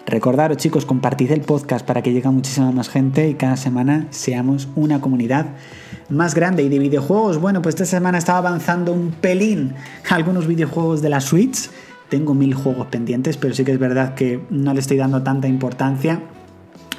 Recordaros 0.07 0.59
chicos, 0.59 0.87
compartid 0.87 1.33
el 1.33 1.41
podcast 1.41 1.85
para 1.85 2.01
que 2.01 2.13
llegue 2.13 2.29
muchísima 2.29 2.71
más 2.71 2.89
gente 2.89 3.29
y 3.29 3.35
cada 3.35 3.57
semana 3.57 4.07
seamos 4.11 4.69
una 4.77 5.01
comunidad 5.01 5.47
más 6.09 6.37
grande. 6.37 6.63
Y 6.63 6.69
de 6.69 6.79
videojuegos, 6.79 7.41
bueno, 7.41 7.61
pues 7.61 7.75
esta 7.75 7.87
semana 7.87 8.17
estaba 8.19 8.39
avanzando 8.39 8.93
un 8.93 9.11
pelín 9.11 9.75
algunos 10.09 10.47
videojuegos 10.47 11.03
de 11.03 11.09
la 11.09 11.21
Switch 11.21 11.71
tengo 12.09 12.35
mil 12.35 12.55
juegos 12.55 12.87
pendientes, 12.89 13.37
pero 13.37 13.55
sí 13.55 13.65
que 13.65 13.73
es 13.73 13.79
verdad 13.79 14.15
que 14.15 14.41
no 14.51 14.75
le 14.75 14.81
estoy 14.81 14.97
dando 14.97 15.23
tanta 15.23 15.49
importancia. 15.49 16.23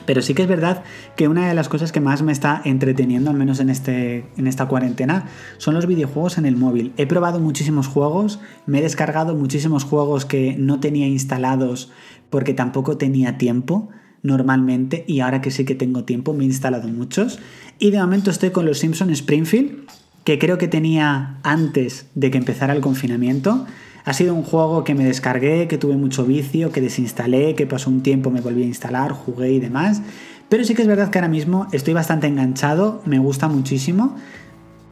Pero 0.05 0.21
sí 0.21 0.33
que 0.33 0.43
es 0.43 0.47
verdad 0.47 0.83
que 1.17 1.27
una 1.27 1.49
de 1.49 1.53
las 1.53 1.67
cosas 1.67 1.91
que 1.91 1.99
más 1.99 2.21
me 2.21 2.31
está 2.31 2.61
entreteniendo, 2.63 3.29
al 3.29 3.35
menos 3.35 3.59
en, 3.59 3.69
este, 3.69 4.25
en 4.37 4.47
esta 4.47 4.65
cuarentena, 4.67 5.25
son 5.57 5.73
los 5.73 5.85
videojuegos 5.85 6.37
en 6.37 6.45
el 6.45 6.55
móvil. 6.55 6.93
He 6.95 7.05
probado 7.07 7.41
muchísimos 7.41 7.87
juegos, 7.87 8.39
me 8.65 8.79
he 8.79 8.81
descargado 8.81 9.35
muchísimos 9.35 9.83
juegos 9.83 10.23
que 10.23 10.55
no 10.57 10.79
tenía 10.79 11.07
instalados 11.07 11.91
porque 12.29 12.53
tampoco 12.53 12.97
tenía 12.97 13.37
tiempo 13.37 13.89
normalmente 14.23 15.03
y 15.07 15.19
ahora 15.19 15.41
que 15.41 15.51
sí 15.51 15.65
que 15.65 15.75
tengo 15.75 16.05
tiempo 16.05 16.33
me 16.33 16.43
he 16.43 16.47
instalado 16.47 16.87
muchos. 16.87 17.39
Y 17.77 17.91
de 17.91 17.99
momento 17.99 18.31
estoy 18.31 18.51
con 18.51 18.65
los 18.65 18.79
Simpson 18.79 19.09
Springfield, 19.09 19.89
que 20.23 20.39
creo 20.39 20.57
que 20.57 20.69
tenía 20.69 21.39
antes 21.43 22.07
de 22.15 22.31
que 22.31 22.37
empezara 22.37 22.73
el 22.73 22.81
confinamiento 22.81 23.65
ha 24.07 24.13
sido 24.13 24.33
un 24.33 24.43
juego 24.43 24.85
que 24.85 24.95
me 24.95 25.03
descargué, 25.03 25.67
que 25.67 25.77
tuve 25.77 25.97
mucho 25.97 26.23
vicio, 26.23 26.71
que 26.71 26.79
desinstalé, 26.79 27.55
que 27.55 27.67
pasó 27.67 27.89
un 27.89 28.01
tiempo, 28.01 28.31
me 28.31 28.39
volví 28.39 28.63
a 28.63 28.65
instalar, 28.65 29.11
jugué 29.11 29.51
y 29.51 29.59
demás. 29.59 30.01
Pero 30.47 30.63
sí 30.63 30.75
que 30.75 30.81
es 30.81 30.87
verdad 30.87 31.09
que 31.09 31.17
ahora 31.17 31.27
mismo 31.27 31.67
estoy 31.73 31.93
bastante 31.93 32.25
enganchado, 32.25 33.01
me 33.03 33.19
gusta 33.19 33.49
muchísimo. 33.49 34.15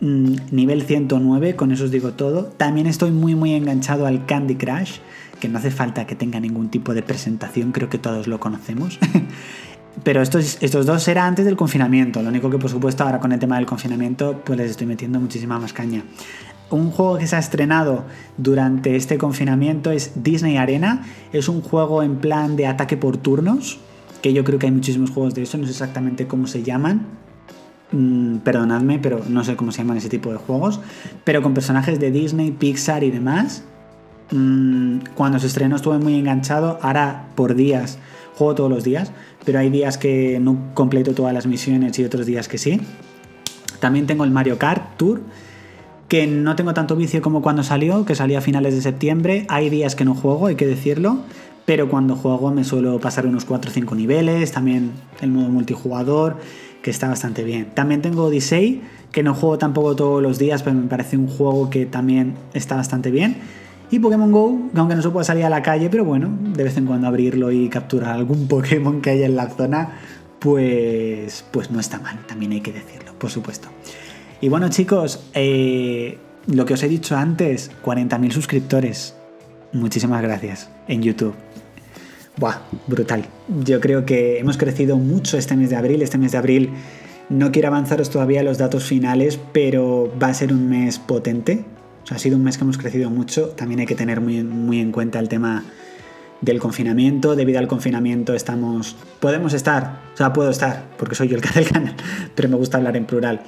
Mm, 0.02 0.36
nivel 0.52 0.82
109, 0.82 1.56
con 1.56 1.72
eso 1.72 1.86
os 1.86 1.92
digo 1.92 2.12
todo. 2.12 2.48
También 2.58 2.88
estoy 2.88 3.12
muy 3.12 3.36
muy 3.36 3.54
enganchado 3.54 4.06
al 4.06 4.26
Candy 4.26 4.56
Crush, 4.56 4.98
que 5.40 5.48
no 5.48 5.60
hace 5.60 5.72
falta 5.72 6.06
que 6.06 6.16
tenga 6.16 6.42
ningún 6.42 6.68
tipo 6.68 6.94
de 6.94 7.02
presentación, 7.02 7.72
creo 7.72 7.88
que 7.88 7.98
todos 7.98 8.28
lo 8.28 8.42
conocemos. 8.42 9.00
Pero 10.04 10.22
estos, 10.22 10.58
estos 10.60 10.86
dos 10.86 11.08
eran 11.08 11.28
antes 11.28 11.46
del 11.46 11.56
confinamiento, 11.56 12.22
lo 12.22 12.28
único 12.28 12.50
que 12.50 12.58
por 12.58 12.70
supuesto 12.70 13.06
ahora 13.06 13.22
con 13.22 13.32
el 13.32 13.40
tema 13.40 13.56
del 13.56 13.66
confinamiento 13.66 14.42
pues 14.44 14.60
les 14.60 14.72
estoy 14.72 14.88
metiendo 14.88 15.22
muchísima 15.22 15.58
más 15.58 15.72
caña. 15.72 16.04
Un 16.72 16.92
juego 16.92 17.18
que 17.18 17.28
se 17.28 17.36
ha 17.36 17.40
estrenado 17.40 18.04
durante 18.38 18.96
este 18.96 19.18
confinamiento 19.18 19.92
es 19.92 20.12
Disney 20.16 20.58
Arena. 20.58 21.06
Es 21.32 21.48
un 21.48 21.62
juego 21.62 22.02
en 22.02 22.18
plan 22.18 22.56
de 22.56 22.68
ataque 22.68 22.98
por 22.98 23.18
turnos, 23.18 23.80
que 24.22 24.34
yo 24.34 24.44
creo 24.44 24.58
que 24.58 24.66
hay 24.66 24.72
muchísimos 24.72 25.12
juegos 25.12 25.36
de 25.36 25.44
eso, 25.44 25.58
no 25.58 25.66
sé 25.66 25.72
exactamente 25.72 26.28
cómo 26.28 26.48
se 26.48 26.64
llaman. 26.64 27.06
Mm, 27.92 28.38
perdonadme, 28.38 28.98
pero 28.98 29.22
no 29.30 29.44
sé 29.44 29.56
cómo 29.56 29.72
se 29.72 29.80
llaman 29.80 29.98
ese 29.98 30.10
tipo 30.10 30.32
de 30.32 30.38
juegos. 30.38 30.80
Pero 31.24 31.44
con 31.44 31.54
personajes 31.54 32.00
de 32.00 32.12
Disney, 32.12 32.52
Pixar 32.52 33.04
y 33.04 33.12
demás. 33.12 33.64
Mm, 34.32 35.00
cuando 35.14 35.38
se 35.38 35.48
estrenó 35.48 35.76
estuve 35.76 36.00
muy 36.00 36.16
enganchado. 36.16 36.80
Ahora 36.82 37.28
por 37.36 37.54
días, 37.54 38.00
juego 38.38 38.56
todos 38.56 38.70
los 38.72 38.84
días, 38.84 39.12
pero 39.46 39.60
hay 39.60 39.70
días 39.70 40.00
que 40.00 40.40
no 40.42 40.74
completo 40.74 41.14
todas 41.14 41.34
las 41.34 41.46
misiones 41.46 41.98
y 42.00 42.04
otros 42.04 42.26
días 42.26 42.48
que 42.48 42.58
sí. 42.58 42.82
También 43.80 44.08
tengo 44.08 44.24
el 44.24 44.32
Mario 44.32 44.58
Kart 44.58 44.98
Tour 44.98 45.22
que 46.08 46.28
no 46.28 46.56
tengo 46.56 46.74
tanto 46.74 46.96
vicio 46.96 47.22
como 47.22 47.42
cuando 47.42 47.64
salió, 47.64 48.06
que 48.06 48.16
salía 48.16 48.40
a 48.40 48.42
finales 48.42 48.76
de 48.76 48.82
septiembre. 48.82 49.46
Hay 49.50 49.70
días 49.70 49.96
que 49.96 50.06
no 50.06 50.14
juego, 50.14 50.48
hay 50.48 50.56
que 50.56 50.68
decirlo, 50.68 51.20
pero 51.66 51.90
cuando 51.90 52.16
juego 52.16 52.52
me 52.52 52.64
suelo 52.64 53.00
pasar 53.00 53.26
unos 53.26 53.46
4 53.46 53.72
o 53.72 53.74
5 53.74 53.96
niveles, 53.96 54.52
también 54.52 54.92
el 55.22 55.32
modo 55.32 55.50
multijugador, 55.50 56.38
que 56.84 56.92
está 56.92 57.08
bastante 57.08 57.44
bien. 57.44 57.72
También 57.74 58.02
tengo 58.04 58.26
Odyssey, 58.26 58.82
que 59.12 59.24
no 59.24 59.34
juego 59.34 59.58
tampoco 59.58 59.96
todos 59.96 60.22
los 60.22 60.38
días, 60.38 60.62
pero 60.62 60.76
me 60.76 60.88
parece 60.88 61.18
un 61.18 61.28
juego 61.28 61.70
que 61.72 61.88
también 61.88 62.36
está 62.54 62.76
bastante 62.76 63.10
bien. 63.10 63.38
Y 63.90 64.00
Pokémon 64.00 64.32
Go, 64.32 64.60
aunque 64.76 64.96
no 64.96 65.02
se 65.02 65.10
puede 65.10 65.26
salir 65.26 65.46
a 65.46 65.50
la 65.50 65.64
calle, 65.64 65.90
pero 65.90 66.06
bueno, 66.06 66.30
de 66.56 66.64
vez 66.64 66.78
en 66.78 66.86
cuando 66.86 67.08
abrirlo 67.08 67.52
y 67.52 67.70
capturar 67.70 68.16
algún 68.16 68.48
Pokémon 68.50 69.02
que 69.02 69.12
haya 69.12 69.26
en 69.26 69.36
la 69.36 69.50
zona, 69.50 69.90
pues, 70.40 71.46
pues 71.52 71.72
no 71.72 71.80
está 71.80 72.00
mal, 72.00 72.20
también 72.28 72.52
hay 72.52 72.62
que 72.62 72.72
decirlo, 72.72 73.14
por 73.18 73.32
supuesto. 73.32 73.70
Y 74.42 74.50
bueno 74.50 74.70
chicos, 74.70 75.22
eh, 75.34 76.18
lo 76.48 76.66
que 76.66 76.74
os 76.74 76.84
he 76.84 76.88
dicho 76.88 77.16
antes, 77.16 77.72
40.000 77.84 78.32
suscriptores. 78.32 79.16
Muchísimas 79.72 80.22
gracias 80.22 80.70
en 80.88 81.02
YouTube. 81.02 81.34
Buah, 82.38 82.58
brutal. 82.88 83.26
Yo 83.64 83.80
creo 83.80 84.06
que 84.06 84.40
hemos 84.40 84.58
crecido 84.58 84.98
mucho 84.98 85.38
este 85.38 85.56
mes 85.56 85.70
de 85.70 85.78
abril. 85.78 86.02
Este 86.02 86.18
mes 86.18 86.34
de 86.34 86.38
abril 86.38 86.70
no 87.30 87.52
quiero 87.52 87.70
avanzaros 87.70 88.10
todavía 88.10 88.44
los 88.44 88.58
datos 88.58 88.84
finales, 88.84 89.40
pero 89.54 90.12
va 90.22 90.28
a 90.28 90.34
ser 90.34 90.52
un 90.52 90.70
mes 90.70 91.00
potente. 91.00 91.66
O 92.04 92.08
sea, 92.08 92.18
ha 92.18 92.20
sido 92.20 92.38
un 92.38 92.44
mes 92.44 92.58
que 92.58 92.64
hemos 92.64 92.78
crecido 92.78 93.10
mucho. 93.10 93.50
También 93.50 93.80
hay 93.80 93.86
que 93.86 93.96
tener 93.96 94.22
muy, 94.22 94.44
muy 94.44 94.80
en 94.80 94.92
cuenta 94.92 95.20
el 95.20 95.30
tema 95.30 95.64
del 96.42 96.60
confinamiento. 96.60 97.36
Debido 97.36 97.60
al 97.60 97.68
confinamiento 97.68 98.34
estamos... 98.34 98.98
Podemos 99.20 99.54
estar, 99.54 100.02
o 100.14 100.18
sea, 100.18 100.34
puedo 100.34 100.50
estar, 100.50 100.84
porque 100.98 101.16
soy 101.16 101.30
yo 101.30 101.38
el 101.38 101.42
que 101.42 101.50
hace 101.50 101.62
el 101.62 101.70
canal, 101.70 101.96
pero 102.36 102.50
me 102.50 102.58
gusta 102.58 102.78
hablar 102.78 102.98
en 102.98 103.06
plural. 103.06 103.42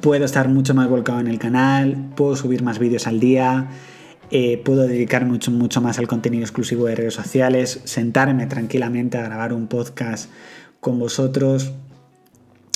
Puedo 0.00 0.24
estar 0.24 0.48
mucho 0.48 0.74
más 0.74 0.88
volcado 0.88 1.20
en 1.20 1.26
el 1.26 1.38
canal, 1.38 2.10
puedo 2.16 2.36
subir 2.36 2.62
más 2.62 2.78
vídeos 2.78 3.06
al 3.06 3.18
día, 3.18 3.68
eh, 4.30 4.60
puedo 4.64 4.86
dedicar 4.86 5.24
mucho, 5.24 5.50
mucho 5.50 5.80
más 5.80 5.98
al 5.98 6.06
contenido 6.06 6.42
exclusivo 6.42 6.86
de 6.86 6.94
redes 6.94 7.14
sociales, 7.14 7.80
sentarme 7.84 8.46
tranquilamente 8.46 9.18
a 9.18 9.22
grabar 9.22 9.52
un 9.52 9.68
podcast 9.68 10.30
con 10.80 10.98
vosotros. 10.98 11.72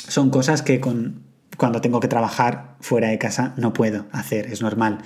Son 0.09 0.31
cosas 0.31 0.63
que 0.63 0.81
con, 0.81 1.23
cuando 1.57 1.81
tengo 1.81 2.01
que 2.01 2.09
trabajar 2.09 2.77
fuera 2.81 3.09
de 3.09 3.19
casa 3.19 3.55
no 3.57 3.73
puedo 3.73 4.07
hacer, 4.13 4.47
es 4.47 4.63
normal. 4.63 4.99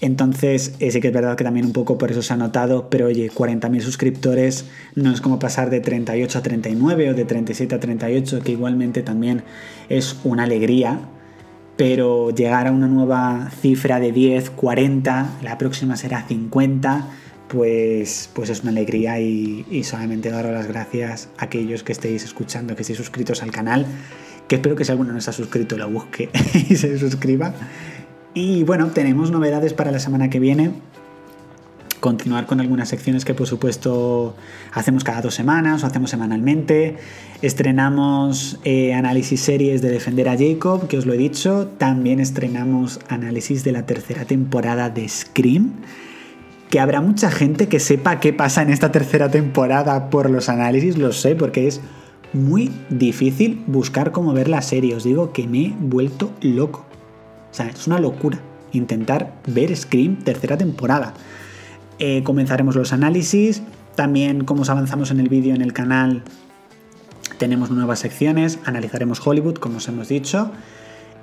Entonces, 0.00 0.74
eh, 0.78 0.90
sí 0.90 1.00
que 1.00 1.08
es 1.08 1.14
verdad 1.14 1.36
que 1.36 1.44
también 1.44 1.64
un 1.64 1.72
poco 1.72 1.96
por 1.96 2.10
eso 2.10 2.22
se 2.22 2.32
ha 2.34 2.36
notado, 2.36 2.90
pero 2.90 3.06
oye, 3.06 3.30
40.000 3.30 3.80
suscriptores 3.80 4.66
no 4.94 5.10
es 5.10 5.20
como 5.20 5.38
pasar 5.38 5.70
de 5.70 5.80
38 5.80 6.38
a 6.38 6.42
39 6.42 7.10
o 7.10 7.14
de 7.14 7.24
37 7.24 7.74
a 7.74 7.80
38, 7.80 8.40
que 8.42 8.52
igualmente 8.52 9.02
también 9.02 9.42
es 9.88 10.16
una 10.24 10.42
alegría, 10.42 11.00
pero 11.76 12.30
llegar 12.30 12.66
a 12.66 12.72
una 12.72 12.86
nueva 12.86 13.50
cifra 13.60 14.00
de 14.00 14.12
10, 14.12 14.50
40, 14.50 15.38
la 15.42 15.58
próxima 15.58 15.96
será 15.96 16.22
50, 16.22 17.08
pues, 17.48 18.30
pues 18.32 18.50
es 18.50 18.62
una 18.62 18.70
alegría 18.70 19.20
y, 19.20 19.84
solamente 19.84 20.30
daros 20.30 20.52
las 20.52 20.66
gracias 20.66 21.28
a 21.36 21.44
aquellos 21.44 21.82
que 21.82 21.92
estéis 21.92 22.24
escuchando, 22.24 22.74
que 22.74 22.82
estéis 22.82 22.98
suscritos 22.98 23.42
al 23.42 23.50
canal, 23.50 23.86
que 24.48 24.56
espero 24.56 24.74
que 24.74 24.84
si 24.84 24.90
alguno 24.90 25.12
no 25.12 25.18
está 25.18 25.32
suscrito 25.32 25.76
lo 25.76 25.90
busque 25.90 26.30
y 26.68 26.76
se 26.76 26.98
suscriba. 26.98 27.54
Y 28.32 28.64
bueno, 28.64 28.88
tenemos 28.88 29.30
novedades 29.30 29.72
para 29.72 29.90
la 29.90 29.98
semana 29.98 30.30
que 30.30 30.40
viene. 30.40 30.72
Continuar 32.00 32.46
con 32.46 32.60
algunas 32.60 32.88
secciones 32.90 33.24
que 33.24 33.32
por 33.32 33.46
supuesto 33.46 34.36
hacemos 34.72 35.02
cada 35.02 35.22
dos 35.22 35.34
semanas 35.34 35.82
o 35.82 35.86
hacemos 35.86 36.10
semanalmente. 36.10 36.96
Estrenamos 37.40 38.58
eh, 38.64 38.92
análisis 38.92 39.40
series 39.40 39.80
de 39.80 39.90
Defender 39.90 40.28
a 40.28 40.36
Jacob, 40.36 40.88
que 40.88 40.98
os 40.98 41.06
lo 41.06 41.14
he 41.14 41.16
dicho. 41.16 41.68
También 41.78 42.20
estrenamos 42.20 43.00
análisis 43.08 43.64
de 43.64 43.72
la 43.72 43.86
tercera 43.86 44.24
temporada 44.24 44.90
de 44.90 45.08
Scream. 45.08 45.72
Que 46.70 46.80
habrá 46.80 47.00
mucha 47.00 47.30
gente 47.30 47.68
que 47.68 47.80
sepa 47.80 48.20
qué 48.20 48.32
pasa 48.32 48.62
en 48.62 48.70
esta 48.70 48.92
tercera 48.92 49.30
temporada 49.30 50.10
por 50.10 50.28
los 50.28 50.48
análisis, 50.48 50.98
lo 50.98 51.12
sé, 51.12 51.34
porque 51.34 51.66
es 51.66 51.80
muy 52.32 52.72
difícil 52.90 53.62
buscar 53.66 54.12
cómo 54.12 54.34
ver 54.34 54.48
la 54.48 54.60
serie. 54.60 54.94
Os 54.94 55.04
digo 55.04 55.32
que 55.32 55.46
me 55.46 55.66
he 55.66 55.74
vuelto 55.78 56.32
loco. 56.42 56.84
O 57.50 57.54
sea, 57.54 57.68
es 57.68 57.86
una 57.86 57.98
locura 58.00 58.38
intentar 58.72 59.32
ver 59.46 59.74
Scream 59.74 60.16
tercera 60.16 60.56
temporada. 60.58 61.14
Eh, 61.98 62.22
comenzaremos 62.22 62.76
los 62.76 62.92
análisis. 62.92 63.62
También, 63.94 64.44
como 64.44 64.62
os 64.62 64.70
avanzamos 64.70 65.10
en 65.10 65.20
el 65.20 65.28
vídeo 65.28 65.54
en 65.54 65.62
el 65.62 65.72
canal, 65.72 66.22
tenemos 67.38 67.70
nuevas 67.70 68.00
secciones. 68.00 68.58
Analizaremos 68.64 69.26
Hollywood, 69.26 69.54
como 69.54 69.78
os 69.78 69.88
hemos 69.88 70.08
dicho. 70.08 70.50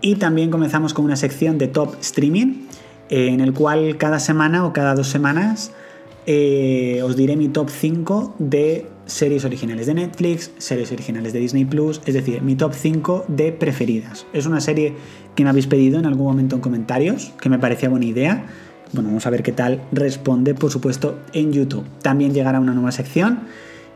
Y 0.02 0.16
también 0.16 0.52
comenzamos 0.52 0.94
con 0.94 1.06
una 1.06 1.16
sección 1.16 1.58
de 1.58 1.68
top 1.68 1.96
streaming, 2.02 2.66
eh, 3.10 3.30
en 3.30 3.40
el 3.40 3.54
cual 3.54 3.98
cada 3.98 4.20
semana 4.20 4.66
o 4.66 4.74
cada 4.74 4.96
dos 4.96 5.08
semanas 5.08 5.72
eh, 6.26 7.02
os 7.04 7.16
diré 7.16 7.36
mi 7.36 7.50
top 7.50 7.70
5 7.70 8.36
de 8.40 8.88
series 9.06 9.44
originales 9.44 9.88
de 9.88 9.94
Netflix, 9.94 10.52
series 10.58 10.92
originales 10.92 11.34
de 11.34 11.40
Disney 11.40 11.66
Plus, 11.66 12.02
es 12.06 12.14
decir, 12.14 12.42
mi 12.42 12.56
top 12.56 12.74
5 12.74 13.26
de 13.28 13.52
preferidas. 13.52 14.26
Es 14.32 14.46
una 14.46 14.62
serie 14.62 14.94
que 15.36 15.44
me 15.44 15.50
habéis 15.50 15.68
pedido 15.68 16.00
en 16.00 16.06
algún 16.06 16.26
momento 16.26 16.56
en 16.56 16.62
comentarios, 16.62 17.34
que 17.42 17.50
me 17.50 17.60
parecía 17.60 17.90
buena 17.90 18.06
idea. 18.06 18.46
Bueno, 18.94 19.10
vamos 19.10 19.26
a 19.26 19.32
ver 19.32 19.42
qué 19.42 19.52
tal 19.52 19.82
responde, 19.92 20.54
por 20.54 20.72
supuesto, 20.72 21.20
en 21.34 21.52
YouTube. 21.52 21.84
También 22.04 22.34
llegará 22.34 22.60
una 22.60 22.74
nueva 22.74 22.92
sección 22.92 23.42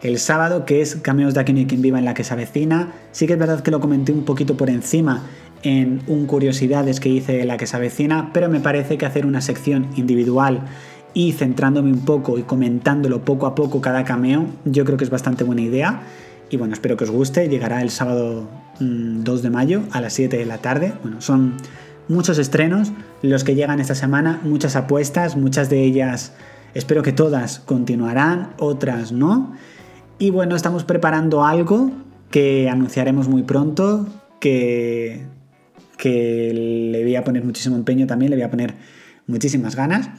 el 0.01 0.19
sábado, 0.19 0.65
que 0.65 0.81
es 0.81 0.95
Cameos 0.95 1.33
de 1.33 1.39
Aquí 1.39 1.65
quien 1.65 1.81
viva 1.81 1.99
en 1.99 2.05
la 2.05 2.13
que 2.13 2.23
se 2.23 2.33
avecina. 2.33 2.93
Sí 3.11 3.27
que 3.27 3.33
es 3.33 3.39
verdad 3.39 3.61
que 3.61 3.71
lo 3.71 3.79
comenté 3.79 4.11
un 4.11 4.25
poquito 4.25 4.57
por 4.57 4.69
encima 4.69 5.23
en 5.63 6.01
un 6.07 6.25
curiosidades 6.25 6.99
que 6.99 7.09
hice 7.09 7.41
en 7.41 7.47
la 7.47 7.57
que 7.57 7.67
se 7.67 7.75
avecina, 7.75 8.31
pero 8.33 8.49
me 8.49 8.59
parece 8.59 8.97
que 8.97 9.05
hacer 9.05 9.25
una 9.25 9.41
sección 9.41 9.87
individual 9.95 10.61
y 11.13 11.31
centrándome 11.31 11.91
un 11.91 12.05
poco 12.05 12.37
y 12.37 12.43
comentándolo 12.43 13.21
poco 13.21 13.47
a 13.47 13.55
poco 13.55 13.81
cada 13.81 14.03
cameo, 14.03 14.45
yo 14.65 14.85
creo 14.85 14.97
que 14.97 15.03
es 15.03 15.09
bastante 15.09 15.43
buena 15.43 15.61
idea. 15.61 16.01
Y 16.49 16.57
bueno, 16.57 16.73
espero 16.73 16.95
que 16.95 17.03
os 17.03 17.11
guste. 17.11 17.49
Llegará 17.49 17.81
el 17.81 17.89
sábado 17.89 18.47
2 18.79 19.39
mm, 19.39 19.43
de 19.43 19.49
mayo 19.49 19.81
a 19.91 19.99
las 19.99 20.13
7 20.13 20.37
de 20.37 20.45
la 20.45 20.59
tarde. 20.59 20.93
Bueno, 21.01 21.21
son 21.21 21.55
muchos 22.07 22.37
estrenos 22.37 22.91
los 23.21 23.43
que 23.43 23.55
llegan 23.55 23.79
esta 23.79 23.95
semana, 23.95 24.39
muchas 24.43 24.75
apuestas, 24.75 25.35
muchas 25.35 25.69
de 25.69 25.83
ellas, 25.83 26.33
espero 26.73 27.03
que 27.03 27.11
todas 27.11 27.59
continuarán, 27.59 28.53
otras 28.57 29.11
no. 29.11 29.53
Y 30.19 30.29
bueno, 30.31 30.55
estamos 30.55 30.83
preparando 30.83 31.45
algo 31.45 31.91
que 32.31 32.69
anunciaremos 32.69 33.27
muy 33.27 33.43
pronto, 33.43 34.07
que, 34.39 35.25
que 35.97 36.51
le 36.91 37.03
voy 37.03 37.15
a 37.15 37.23
poner 37.23 37.43
muchísimo 37.43 37.75
empeño 37.75 38.07
también, 38.07 38.31
le 38.31 38.37
voy 38.37 38.43
a 38.43 38.49
poner 38.49 38.75
muchísimas 39.27 39.75
ganas 39.75 40.09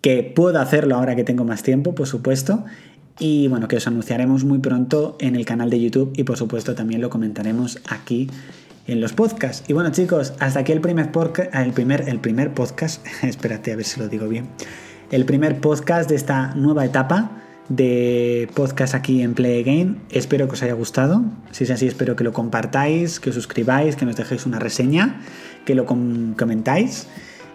que 0.00 0.22
puedo 0.22 0.60
hacerlo 0.60 0.96
ahora 0.96 1.14
que 1.14 1.24
tengo 1.24 1.44
más 1.44 1.62
tiempo, 1.62 1.94
por 1.94 2.06
supuesto, 2.06 2.64
y 3.18 3.48
bueno, 3.48 3.68
que 3.68 3.76
os 3.76 3.86
anunciaremos 3.86 4.44
muy 4.44 4.58
pronto 4.60 5.16
en 5.20 5.36
el 5.36 5.44
canal 5.44 5.68
de 5.68 5.80
YouTube 5.80 6.12
y 6.16 6.24
por 6.24 6.38
supuesto 6.38 6.74
también 6.74 7.02
lo 7.02 7.10
comentaremos 7.10 7.78
aquí 7.86 8.30
en 8.86 9.00
los 9.00 9.12
podcasts. 9.12 9.68
Y 9.68 9.72
bueno 9.72 9.90
chicos, 9.90 10.32
hasta 10.38 10.60
aquí 10.60 10.72
el 10.72 10.80
primer, 10.80 11.10
el 11.52 11.72
primer, 11.72 12.08
el 12.08 12.18
primer 12.20 12.54
podcast, 12.54 13.04
espérate 13.22 13.72
a 13.72 13.76
ver 13.76 13.84
si 13.84 14.00
lo 14.00 14.08
digo 14.08 14.28
bien, 14.28 14.48
el 15.10 15.24
primer 15.24 15.60
podcast 15.60 16.08
de 16.08 16.16
esta 16.16 16.54
nueva 16.54 16.84
etapa 16.84 17.30
de 17.68 18.48
podcast 18.54 18.94
aquí 18.94 19.22
en 19.22 19.34
Play 19.34 19.62
Again. 19.62 20.02
Espero 20.10 20.46
que 20.48 20.54
os 20.54 20.62
haya 20.62 20.74
gustado. 20.74 21.22
Si 21.52 21.64
es 21.64 21.70
así, 21.70 21.86
espero 21.86 22.16
que 22.16 22.24
lo 22.24 22.32
compartáis, 22.32 23.20
que 23.20 23.30
os 23.30 23.36
suscribáis, 23.36 23.96
que 23.96 24.04
nos 24.04 24.16
dejéis 24.16 24.44
una 24.44 24.58
reseña, 24.58 25.20
que 25.64 25.74
lo 25.74 25.86
comentáis. 25.86 27.06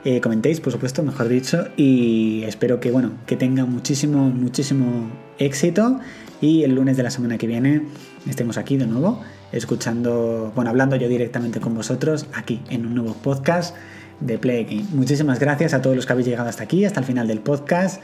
Eh, 0.05 0.21
comentéis, 0.21 0.61
por 0.61 0.71
supuesto, 0.71 1.01
mejor 1.03 1.27
dicho, 1.27 1.67
y 1.75 2.43
espero 2.43 2.79
que, 2.79 2.91
bueno, 2.91 3.13
que 3.25 3.35
tenga 3.35 3.65
muchísimo, 3.65 4.29
muchísimo 4.29 5.09
éxito 5.39 5.99
y 6.41 6.63
el 6.63 6.75
lunes 6.75 6.95
de 6.95 7.03
la 7.03 7.09
semana 7.09 7.37
que 7.39 7.47
viene 7.47 7.81
estemos 8.29 8.57
aquí 8.57 8.77
de 8.77 8.85
nuevo, 8.85 9.21
escuchando, 9.57 10.51
bueno, 10.55 10.69
hablando 10.69 10.95
yo 10.95 11.07
directamente 11.07 11.59
con 11.59 11.75
vosotros 11.75 12.27
aquí 12.33 12.61
en 12.69 12.85
un 12.85 12.95
nuevo 12.95 13.13
podcast 13.13 13.75
de 14.19 14.37
Play 14.37 14.65
Game. 14.65 14.85
Muchísimas 14.91 15.39
gracias 15.39 15.73
a 15.73 15.81
todos 15.81 15.95
los 15.95 16.05
que 16.05 16.13
habéis 16.13 16.27
llegado 16.27 16.49
hasta 16.49 16.63
aquí, 16.63 16.85
hasta 16.85 16.99
el 16.99 17.05
final 17.05 17.27
del 17.27 17.39
podcast. 17.39 18.01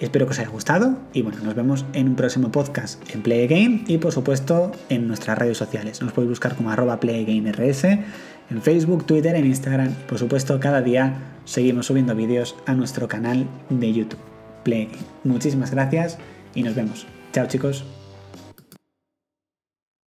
Espero 0.00 0.24
que 0.26 0.30
os 0.30 0.38
haya 0.38 0.48
gustado 0.48 0.96
y 1.12 1.20
bueno, 1.20 1.38
nos 1.42 1.54
vemos 1.54 1.84
en 1.92 2.08
un 2.08 2.16
próximo 2.16 2.50
podcast 2.50 3.02
en 3.14 3.22
Play 3.22 3.46
Game 3.46 3.84
y 3.86 3.98
por 3.98 4.12
supuesto 4.12 4.72
en 4.88 5.06
nuestras 5.06 5.36
redes 5.36 5.58
sociales. 5.58 6.00
Nos 6.00 6.12
podéis 6.12 6.30
buscar 6.30 6.56
como 6.56 6.70
arroba 6.70 7.00
PlayGameRS 7.00 7.84
en 7.84 8.62
Facebook, 8.62 9.04
Twitter, 9.04 9.36
en 9.36 9.46
Instagram 9.46 9.92
por 10.08 10.18
supuesto 10.18 10.58
cada 10.58 10.80
día 10.80 11.18
seguimos 11.44 11.86
subiendo 11.86 12.14
vídeos 12.14 12.56
a 12.66 12.72
nuestro 12.72 13.08
canal 13.08 13.46
de 13.68 13.92
YouTube. 13.92 14.20
Play 14.64 14.88
Muchísimas 15.24 15.70
gracias 15.70 16.18
y 16.54 16.62
nos 16.62 16.74
vemos. 16.74 17.06
Chao 17.32 17.46
chicos. 17.46 17.99